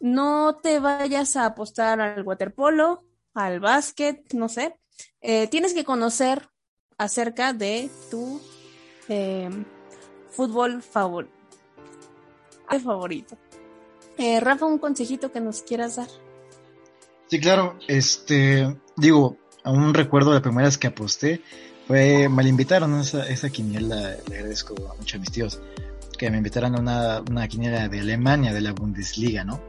No 0.00 0.56
te 0.62 0.80
vayas 0.80 1.36
a 1.36 1.46
apostar 1.46 2.00
al 2.00 2.22
waterpolo, 2.22 3.04
al 3.32 3.60
básquet, 3.60 4.32
no 4.34 4.48
sé. 4.48 4.76
Eh, 5.20 5.48
tienes 5.48 5.74
que 5.74 5.84
conocer 5.84 6.48
acerca 6.98 7.52
de 7.52 7.90
tu 8.10 8.40
fútbol 10.30 10.82
favorito. 10.82 11.32
favorito. 12.68 13.36
Eh, 14.18 14.40
Rafa, 14.40 14.66
un 14.66 14.78
consejito 14.78 15.32
que 15.32 15.40
nos 15.40 15.62
quieras 15.62 15.96
dar. 15.96 16.08
Sí, 17.28 17.40
claro. 17.40 17.78
Este, 17.88 18.76
digo, 18.96 19.36
aún 19.64 19.94
recuerdo 19.94 20.32
la 20.32 20.42
primera 20.42 20.68
vez 20.68 20.78
que 20.78 20.86
aposté, 20.86 21.42
fue, 21.86 22.28
me 22.28 22.42
la 22.42 22.48
invitaron 22.48 22.94
a 22.94 23.02
esa, 23.02 23.28
esa 23.28 23.50
quiniela, 23.50 24.16
le 24.28 24.36
agradezco 24.36 24.74
a 24.88 25.18
mis 25.18 25.30
tíos, 25.30 25.60
que 26.16 26.30
me 26.30 26.38
invitaron 26.38 26.76
a 26.76 26.80
una, 26.80 27.20
una 27.28 27.48
quiniela 27.48 27.88
de 27.88 28.00
Alemania, 28.00 28.52
de 28.52 28.60
la 28.60 28.72
Bundesliga, 28.72 29.44
¿no? 29.44 29.60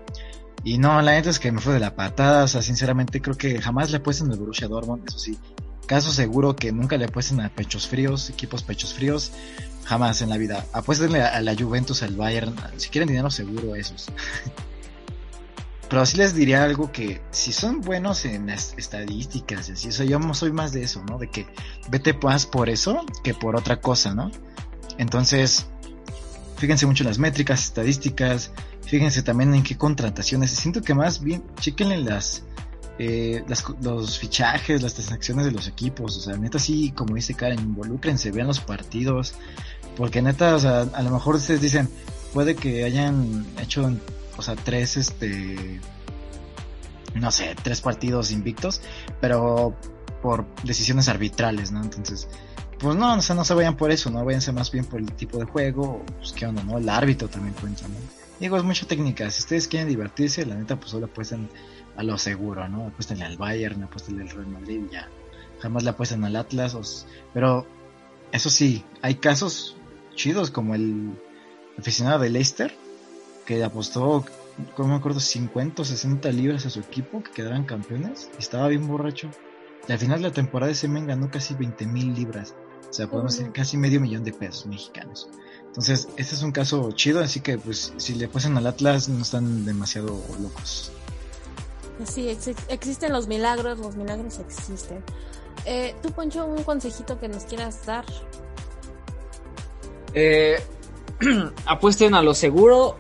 Y 0.63 0.77
no, 0.77 1.01
la 1.01 1.12
neta 1.12 1.29
es 1.29 1.39
que 1.39 1.51
me 1.51 1.62
fue 1.62 1.73
de 1.73 1.79
la 1.79 1.95
patada, 1.95 2.43
o 2.43 2.47
sea, 2.47 2.62
sinceramente 2.62 3.21
creo 3.21 3.38
que 3.38 3.62
jamás 3.62 3.91
le 3.91 3.99
puesto 3.99 4.25
en 4.25 4.31
el 4.31 4.38
Borussia 4.38 4.67
Dortmund, 4.67 5.03
eso 5.08 5.19
sí. 5.19 5.38
Caso 5.88 6.12
seguro 6.12 6.56
que 6.56 6.71
nunca 6.71 6.98
le 6.98 7.08
puesto 7.08 7.39
a 7.41 7.50
pechos 7.50 7.88
fríos, 7.88 8.30
equipos 8.30 8.63
pechos 8.63 8.93
fríos. 8.93 9.32
Jamás 9.86 10.24
en 10.24 10.30
la 10.30 10.38
vida. 10.38 10.65
Apuéstenle 10.74 11.21
a 11.21 11.39
la 11.41 11.56
Juventus, 11.56 12.02
al 12.02 12.15
Bayern. 12.15 12.56
Si 12.78 12.89
quieren 12.89 13.08
dinero 13.08 13.30
seguro, 13.30 13.76
esos. 13.76 14.08
Pero 15.89 16.06
sí 16.06 16.17
les 16.17 16.34
diría 16.34 16.63
algo 16.63 16.91
que 16.91 17.21
si 17.32 17.54
son 17.54 17.82
buenos 17.82 18.26
en 18.26 18.48
las 18.48 18.74
estadísticas, 18.78 19.69
así, 19.69 19.89
o 19.89 20.04
yo 20.04 20.34
soy 20.34 20.52
más 20.52 20.71
de 20.71 20.84
eso, 20.84 21.04
¿no? 21.08 21.19
De 21.19 21.30
que 21.30 21.45
vete 21.89 22.13
más 22.13 22.48
por 22.48 22.69
eso 22.69 23.06
que 23.24 23.36
por 23.36 23.56
otra 23.56 23.80
cosa, 23.80 24.15
¿no? 24.15 24.32
Entonces, 24.98 25.67
fíjense 26.58 26.88
mucho 26.88 27.04
en 27.04 27.10
las 27.10 27.19
métricas, 27.19 27.63
estadísticas, 27.63 28.52
fíjense 28.86 29.21
también 29.21 29.54
en 29.54 29.62
qué 29.62 29.78
contrataciones. 29.78 30.52
Siento 30.52 30.82
que 30.82 30.95
más 30.95 31.21
bien, 31.21 31.43
chequenle 31.60 31.98
las, 31.98 32.43
eh, 32.97 33.43
los 33.81 34.19
fichajes, 34.19 34.81
las 34.81 34.93
transacciones 34.93 35.45
de 35.45 35.51
los 35.51 35.67
equipos. 35.67 36.17
O 36.17 36.21
sea, 36.21 36.38
neta, 36.38 36.60
sí, 36.60 36.91
como 36.91 37.15
dice 37.15 37.34
Karen, 37.34 37.60
involúcrense, 37.60 38.31
vean 38.31 38.47
los 38.47 38.60
partidos. 38.60 39.36
Porque 39.95 40.21
neta, 40.21 40.55
o 40.55 40.60
sea, 40.60 40.81
a 40.81 41.01
lo 41.01 41.10
mejor 41.10 41.36
ustedes 41.36 41.62
dicen, 41.62 41.89
puede 42.34 42.55
que 42.55 42.84
hayan 42.84 43.45
hecho, 43.62 43.89
o 44.38 44.41
sea, 44.41 44.55
tres, 44.55 44.97
este, 44.97 45.79
no 47.13 47.31
sé, 47.31 47.55
tres 47.62 47.81
partidos 47.81 48.31
invictos, 48.31 48.81
pero 49.21 49.75
por 50.21 50.45
decisiones 50.63 51.08
arbitrales, 51.08 51.71
¿no? 51.71 51.81
Entonces, 51.81 52.27
pues 52.79 52.95
no, 52.97 53.15
o 53.15 53.21
sea, 53.21 53.36
no 53.36 53.45
se 53.45 53.53
vayan 53.53 53.77
por 53.77 53.91
eso, 53.91 54.10
¿no? 54.10 54.25
Váyanse 54.25 54.51
más 54.51 54.71
bien 54.71 54.86
por 54.86 54.99
el 54.99 55.12
tipo 55.13 55.38
de 55.38 55.45
juego, 55.45 56.03
pues 56.17 56.34
qué 56.34 56.45
onda, 56.45 56.63
¿no? 56.63 56.77
El 56.77 56.89
árbitro 56.89 57.29
también 57.29 57.53
cuenta, 57.53 57.88
¿no? 57.88 57.95
Digo, 58.39 58.58
es 58.58 58.63
mucha 58.63 58.86
técnica. 58.86 59.29
Si 59.31 59.39
ustedes 59.39 59.67
quieren 59.67 59.88
divertirse, 59.88 60.45
la 60.45 60.55
neta, 60.55 60.77
pues 60.77 60.91
solo 60.91 61.05
apuestan 61.05 61.49
a 61.97 62.03
lo 62.03 62.17
seguro, 62.17 62.67
¿no? 62.67 62.88
Apuesten 62.88 63.21
al 63.21 63.38
Bayern, 63.38 63.84
apuesten 63.84 64.21
al 64.21 64.29
Real 64.29 64.47
Madrid, 64.47 64.81
ya. 64.91 65.10
Jamás 65.60 65.84
le 65.84 65.89
apuestan 65.89 66.23
al 66.25 66.36
Atlas, 66.36 67.08
pero 67.34 67.65
eso 68.31 68.49
sí, 68.49 68.84
hay 69.01 69.15
casos 69.15 69.75
chidos 70.15 70.51
como 70.51 70.75
el 70.75 71.12
aficionado 71.77 72.19
de 72.19 72.29
Leicester 72.29 72.75
que 73.45 73.63
apostó, 73.63 74.25
como 74.75 74.89
me 74.89 74.95
acuerdo, 74.95 75.19
50 75.19 75.81
o 75.81 75.86
60 75.86 76.31
libras 76.31 76.65
a 76.65 76.69
su 76.69 76.79
equipo 76.79 77.23
que 77.23 77.31
quedaran 77.31 77.63
campeones 77.63 78.29
y 78.38 78.41
estaba 78.41 78.67
bien 78.67 78.88
borracho. 78.88 79.29
Y 79.88 79.91
al 79.91 79.99
final 79.99 80.21
de 80.21 80.29
la 80.29 80.34
temporada 80.34 80.71
ese 80.71 80.88
men 80.88 81.05
ganó 81.05 81.29
casi 81.29 81.53
20 81.53 81.86
mil 81.86 82.13
libras. 82.13 82.55
O 82.89 82.93
sea, 82.93 83.08
podemos 83.08 83.38
decir 83.38 83.51
casi 83.51 83.77
medio 83.77 84.01
millón 84.01 84.23
de 84.23 84.34
pesos 84.34 84.65
mexicanos. 84.65 85.29
Entonces, 85.67 86.08
este 86.17 86.36
es 86.36 86.41
un 86.41 86.51
caso 86.51 86.91
chido, 86.93 87.19
así 87.19 87.41
que 87.41 87.58
pues 87.58 87.93
si 87.97 88.15
le 88.15 88.25
apuestan 88.25 88.58
al 88.58 88.65
Atlas 88.65 89.10
no 89.10 89.21
están 89.21 89.65
demasiado 89.65 90.23
locos. 90.41 90.91
Sí, 92.03 92.38
existen 92.67 93.13
los 93.13 93.27
milagros, 93.27 93.79
los 93.79 93.95
milagros 93.95 94.39
existen. 94.39 95.03
Eh, 95.65 95.95
Tú, 96.01 96.12
Poncho, 96.12 96.45
un 96.45 96.63
consejito 96.63 97.19
que 97.19 97.27
nos 97.27 97.45
quieras 97.45 97.86
dar. 97.86 98.05
Eh, 100.13 100.58
apuesten 101.65 102.13
a 102.13 102.21
lo 102.21 102.34
seguro 102.34 102.97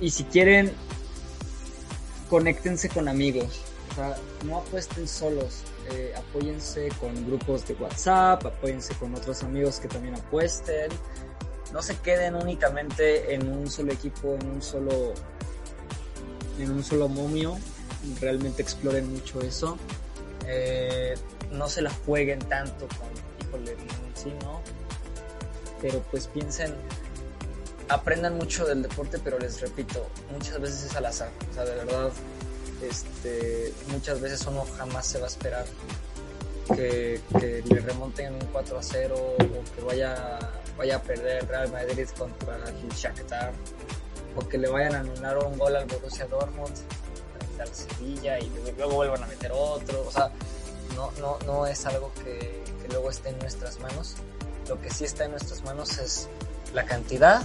y 0.00 0.10
si 0.10 0.24
quieren, 0.24 0.72
conéctense 2.28 2.88
con 2.88 3.08
amigos. 3.08 3.62
No 4.44 4.58
apuesten 4.58 5.08
solos. 5.08 5.64
Eh, 5.90 6.12
apóyense 6.16 6.90
con 7.00 7.26
grupos 7.26 7.66
de 7.66 7.74
WhatsApp, 7.74 8.44
apóyense 8.44 8.94
con 8.94 9.14
otros 9.14 9.42
amigos 9.42 9.80
que 9.80 9.88
también 9.88 10.14
apuesten. 10.14 10.90
No 11.72 11.82
se 11.82 11.96
queden 11.96 12.34
únicamente 12.34 13.34
en 13.34 13.50
un 13.50 13.70
solo 13.70 13.92
equipo, 13.92 14.36
en 14.40 14.50
un 14.50 14.62
solo, 14.62 15.14
en 16.58 16.70
un 16.70 16.84
solo 16.84 17.08
momio. 17.08 17.56
Realmente 18.20 18.62
exploren 18.62 19.12
mucho 19.12 19.40
eso. 19.40 19.78
Eh, 20.46 21.14
no 21.52 21.68
se 21.68 21.82
la 21.82 21.90
jueguen 21.90 22.38
tanto 22.40 22.86
con, 22.88 23.08
híjole, 23.46 23.76
sí, 24.14 24.32
pero 25.80 26.00
pues 26.10 26.26
piensen, 26.26 26.74
aprendan 27.88 28.36
mucho 28.36 28.66
del 28.66 28.82
deporte, 28.82 29.18
pero 29.22 29.38
les 29.38 29.60
repito, 29.60 30.06
muchas 30.30 30.60
veces 30.60 30.84
es 30.84 30.96
al 30.96 31.06
azar, 31.06 31.30
o 31.50 31.54
sea, 31.54 31.64
de 31.64 31.74
verdad, 31.76 32.10
este, 32.82 33.72
muchas 33.88 34.20
veces 34.20 34.46
uno 34.46 34.64
jamás 34.76 35.06
se 35.06 35.18
va 35.18 35.24
a 35.24 35.28
esperar 35.28 35.66
que, 36.74 37.20
le 37.40 37.80
remonten 37.80 38.34
un 38.34 38.44
4 38.52 38.78
a 38.78 38.82
0 38.82 39.16
o 39.38 39.74
que 39.74 39.80
vaya, 39.82 40.38
vaya 40.76 40.96
a 40.96 41.02
perder 41.02 41.46
Real 41.48 41.70
Madrid 41.72 42.06
contra 42.16 42.56
el 42.56 42.88
Shakhtar 42.90 43.52
o 44.36 44.46
que 44.46 44.58
le 44.58 44.68
vayan 44.68 44.94
a 44.94 45.00
anular 45.00 45.38
un 45.38 45.58
gol 45.58 45.76
al 45.76 45.86
Borussia 45.86 46.26
Dortmund. 46.26 46.74
Al 47.60 47.74
Sevilla 47.74 48.38
y 48.38 48.50
luego 48.76 48.94
vuelvan 48.94 49.22
a 49.22 49.26
meter 49.26 49.52
otro. 49.52 50.04
O 50.06 50.10
sea, 50.10 50.30
no, 50.94 51.10
no, 51.20 51.38
no 51.46 51.66
es 51.66 51.84
algo 51.86 52.12
que, 52.24 52.62
que 52.82 52.88
luego 52.88 53.10
esté 53.10 53.30
en 53.30 53.38
nuestras 53.38 53.78
manos. 53.80 54.16
Lo 54.68 54.80
que 54.80 54.90
sí 54.90 55.04
está 55.04 55.24
en 55.24 55.32
nuestras 55.32 55.62
manos 55.62 55.98
es 55.98 56.28
la 56.74 56.84
cantidad, 56.84 57.42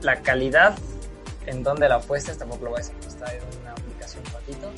la 0.00 0.22
calidad 0.22 0.76
en 1.46 1.62
donde 1.62 1.88
la 1.88 1.96
apuestas, 1.96 2.38
tampoco 2.38 2.66
lo 2.66 2.70
vais 2.72 2.88
a 2.90 2.92
apostar 2.92 3.34
en 3.34 3.60
una 3.60 3.72
aplicación 3.72 4.22
patito. 4.24 4.70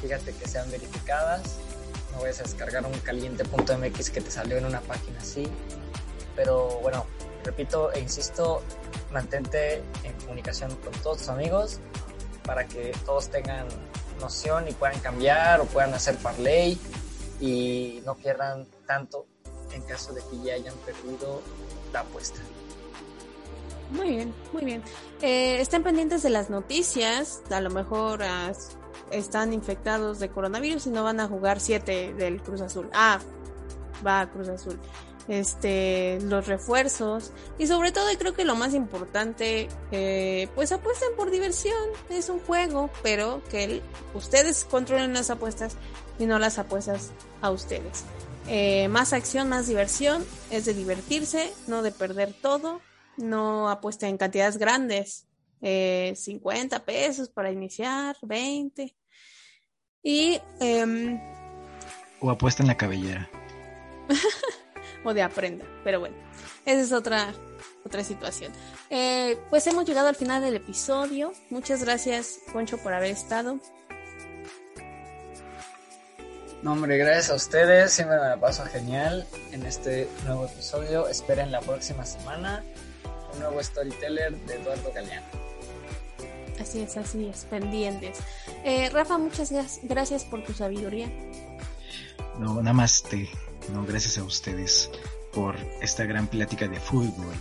Fíjate 0.00 0.34
que 0.34 0.48
sean 0.48 0.70
verificadas, 0.70 1.58
no 2.12 2.20
vayas 2.20 2.40
a 2.40 2.42
descargar 2.42 2.84
un 2.84 2.98
caliente.mx 2.98 4.10
que 4.10 4.20
te 4.20 4.30
salió 4.30 4.58
en 4.58 4.66
una 4.66 4.80
página 4.80 5.18
así. 5.20 5.48
Pero 6.36 6.80
bueno, 6.80 7.06
repito 7.44 7.92
e 7.92 8.00
insisto, 8.00 8.62
mantente 9.10 9.82
en 10.04 10.12
comunicación 10.20 10.74
con 10.76 10.92
todos 11.02 11.18
tus 11.18 11.28
amigos 11.28 11.80
para 12.44 12.66
que 12.66 12.92
todos 13.04 13.28
tengan 13.28 13.66
noción 14.20 14.68
y 14.68 14.72
puedan 14.72 14.98
cambiar 15.00 15.60
o 15.60 15.64
puedan 15.66 15.92
hacer 15.94 16.16
parlay 16.16 16.78
y 17.40 18.02
no 18.04 18.14
pierdan 18.14 18.66
tanto 18.86 19.26
en 19.72 19.82
caso 19.82 20.12
de 20.12 20.22
que 20.30 20.44
ya 20.44 20.54
hayan 20.54 20.74
perdido 20.78 21.42
la 21.92 22.00
apuesta. 22.00 22.40
Muy 23.90 24.10
bien, 24.10 24.34
muy 24.52 24.64
bien. 24.64 24.82
Eh, 25.20 25.60
estén 25.60 25.82
pendientes 25.82 26.22
de 26.22 26.30
las 26.30 26.48
noticias. 26.48 27.42
A 27.50 27.60
lo 27.60 27.70
mejor 27.70 28.22
ah, 28.22 28.52
están 29.10 29.52
infectados 29.52 30.18
de 30.18 30.30
coronavirus 30.30 30.86
y 30.86 30.90
no 30.90 31.04
van 31.04 31.20
a 31.20 31.28
jugar 31.28 31.60
7 31.60 32.14
del 32.14 32.42
Cruz 32.42 32.62
Azul. 32.62 32.88
Ah, 32.94 33.18
va 34.06 34.30
Cruz 34.30 34.48
Azul. 34.48 34.78
Este, 35.28 36.18
los 36.22 36.48
refuerzos 36.48 37.32
y 37.56 37.68
sobre 37.68 37.92
todo, 37.92 38.10
y 38.10 38.16
creo 38.16 38.34
que 38.34 38.44
lo 38.44 38.56
más 38.56 38.74
importante, 38.74 39.68
eh, 39.92 40.48
pues 40.54 40.72
apuesten 40.72 41.10
por 41.16 41.30
diversión. 41.30 41.78
Es 42.10 42.28
un 42.28 42.40
juego, 42.40 42.90
pero 43.02 43.42
que 43.50 43.82
ustedes 44.14 44.64
controlen 44.64 45.14
las 45.14 45.30
apuestas 45.30 45.76
y 46.18 46.26
no 46.26 46.38
las 46.38 46.58
apuestas 46.58 47.12
a 47.40 47.50
ustedes. 47.50 48.04
Eh, 48.48 48.88
más 48.88 49.12
acción, 49.12 49.48
más 49.48 49.68
diversión, 49.68 50.24
es 50.50 50.64
de 50.64 50.74
divertirse, 50.74 51.52
no 51.68 51.82
de 51.82 51.92
perder 51.92 52.32
todo 52.32 52.80
no 53.16 53.68
apuesta 53.68 54.08
en 54.08 54.18
cantidades 54.18 54.58
grandes, 54.58 55.26
eh, 55.60 56.14
50 56.16 56.84
pesos 56.84 57.28
para 57.28 57.50
iniciar, 57.50 58.16
20. 58.22 58.94
Y... 60.02 60.40
Eh, 60.60 61.20
o 62.20 62.30
apuesta 62.30 62.62
en 62.62 62.68
la 62.68 62.76
cabellera. 62.76 63.28
o 65.04 65.14
de 65.14 65.22
aprenda, 65.22 65.64
pero 65.84 66.00
bueno, 66.00 66.16
esa 66.64 66.80
es 66.80 66.92
otra, 66.92 67.34
otra 67.84 68.04
situación. 68.04 68.52
Eh, 68.90 69.38
pues 69.50 69.66
hemos 69.66 69.84
llegado 69.84 70.08
al 70.08 70.16
final 70.16 70.42
del 70.42 70.56
episodio. 70.56 71.32
Muchas 71.50 71.84
gracias, 71.84 72.38
Poncho, 72.52 72.78
por 72.78 72.92
haber 72.92 73.10
estado. 73.10 73.58
No, 76.62 76.72
hombre, 76.72 76.96
gracias 76.96 77.30
a 77.30 77.34
ustedes. 77.34 77.92
Siempre 77.92 78.16
me 78.18 78.28
la 78.28 78.38
paso 78.38 78.64
genial 78.66 79.26
en 79.50 79.66
este 79.66 80.08
nuevo 80.24 80.46
episodio. 80.46 81.08
Esperen 81.08 81.50
la 81.50 81.60
próxima 81.60 82.06
semana 82.06 82.62
un 83.32 83.40
nuevo 83.40 83.62
storyteller 83.62 84.36
de 84.46 84.54
Eduardo 84.54 84.92
Galeano. 84.94 85.26
Así 86.60 86.80
es, 86.80 86.96
así 86.96 87.26
es, 87.26 87.44
pendientes. 87.46 88.18
Eh, 88.64 88.90
Rafa, 88.90 89.18
muchas 89.18 89.52
gracias 89.82 90.24
por 90.24 90.44
tu 90.44 90.52
sabiduría. 90.52 91.10
No, 92.38 92.56
nada 92.56 92.72
más 92.72 93.02
te, 93.02 93.28
no, 93.72 93.84
gracias 93.84 94.18
a 94.18 94.24
ustedes 94.24 94.90
por 95.32 95.56
esta 95.80 96.04
gran 96.04 96.26
plática 96.26 96.68
de 96.68 96.80
fútbol. 96.80 97.34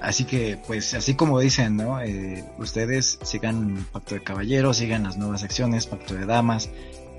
Así 0.00 0.24
que, 0.24 0.58
pues, 0.66 0.94
así 0.94 1.14
como 1.14 1.38
dicen, 1.38 1.76
¿no? 1.76 2.00
Eh, 2.00 2.44
ustedes 2.58 3.18
sigan 3.22 3.86
Pacto 3.92 4.14
de 4.14 4.22
Caballeros, 4.22 4.78
sigan 4.78 5.02
las 5.02 5.18
nuevas 5.18 5.42
secciones, 5.42 5.86
Pacto 5.86 6.14
de 6.14 6.24
Damas, 6.24 6.70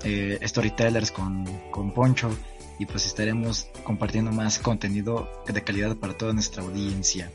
eh, 0.02 0.38
Storytellers 0.42 1.12
con, 1.12 1.44
con 1.70 1.92
Poncho, 1.92 2.36
y 2.78 2.86
pues 2.86 3.06
estaremos 3.06 3.68
compartiendo 3.84 4.32
más 4.32 4.58
contenido 4.58 5.28
de 5.46 5.62
calidad 5.62 5.96
para 5.96 6.16
toda 6.16 6.32
nuestra 6.32 6.64
audiencia. 6.64 7.30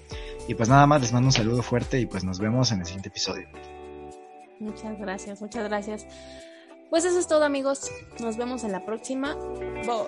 Y 0.47 0.55
pues 0.55 0.67
nada 0.67 0.86
más, 0.86 1.01
les 1.01 1.13
mando 1.13 1.27
un 1.27 1.33
saludo 1.33 1.63
fuerte 1.63 1.99
y 2.01 2.05
pues 2.05 2.25
nos 2.25 2.39
vemos 2.39 2.71
en 2.73 2.79
el 2.79 2.86
siguiente 2.86 3.10
episodio. 3.10 3.47
Muchas 4.60 4.99
gracias, 4.99 5.41
muchas 5.41 5.63
gracias. 5.69 6.05
Pues 6.89 7.06
eso 7.06 7.19
es 7.19 7.28
todo 7.28 7.43
amigos. 7.43 7.91
Nos 8.19 8.38
vemos 8.38 8.63
en 8.63 8.71
la 8.71 8.86
próxima. 8.86 9.36
Bye. 9.86 10.08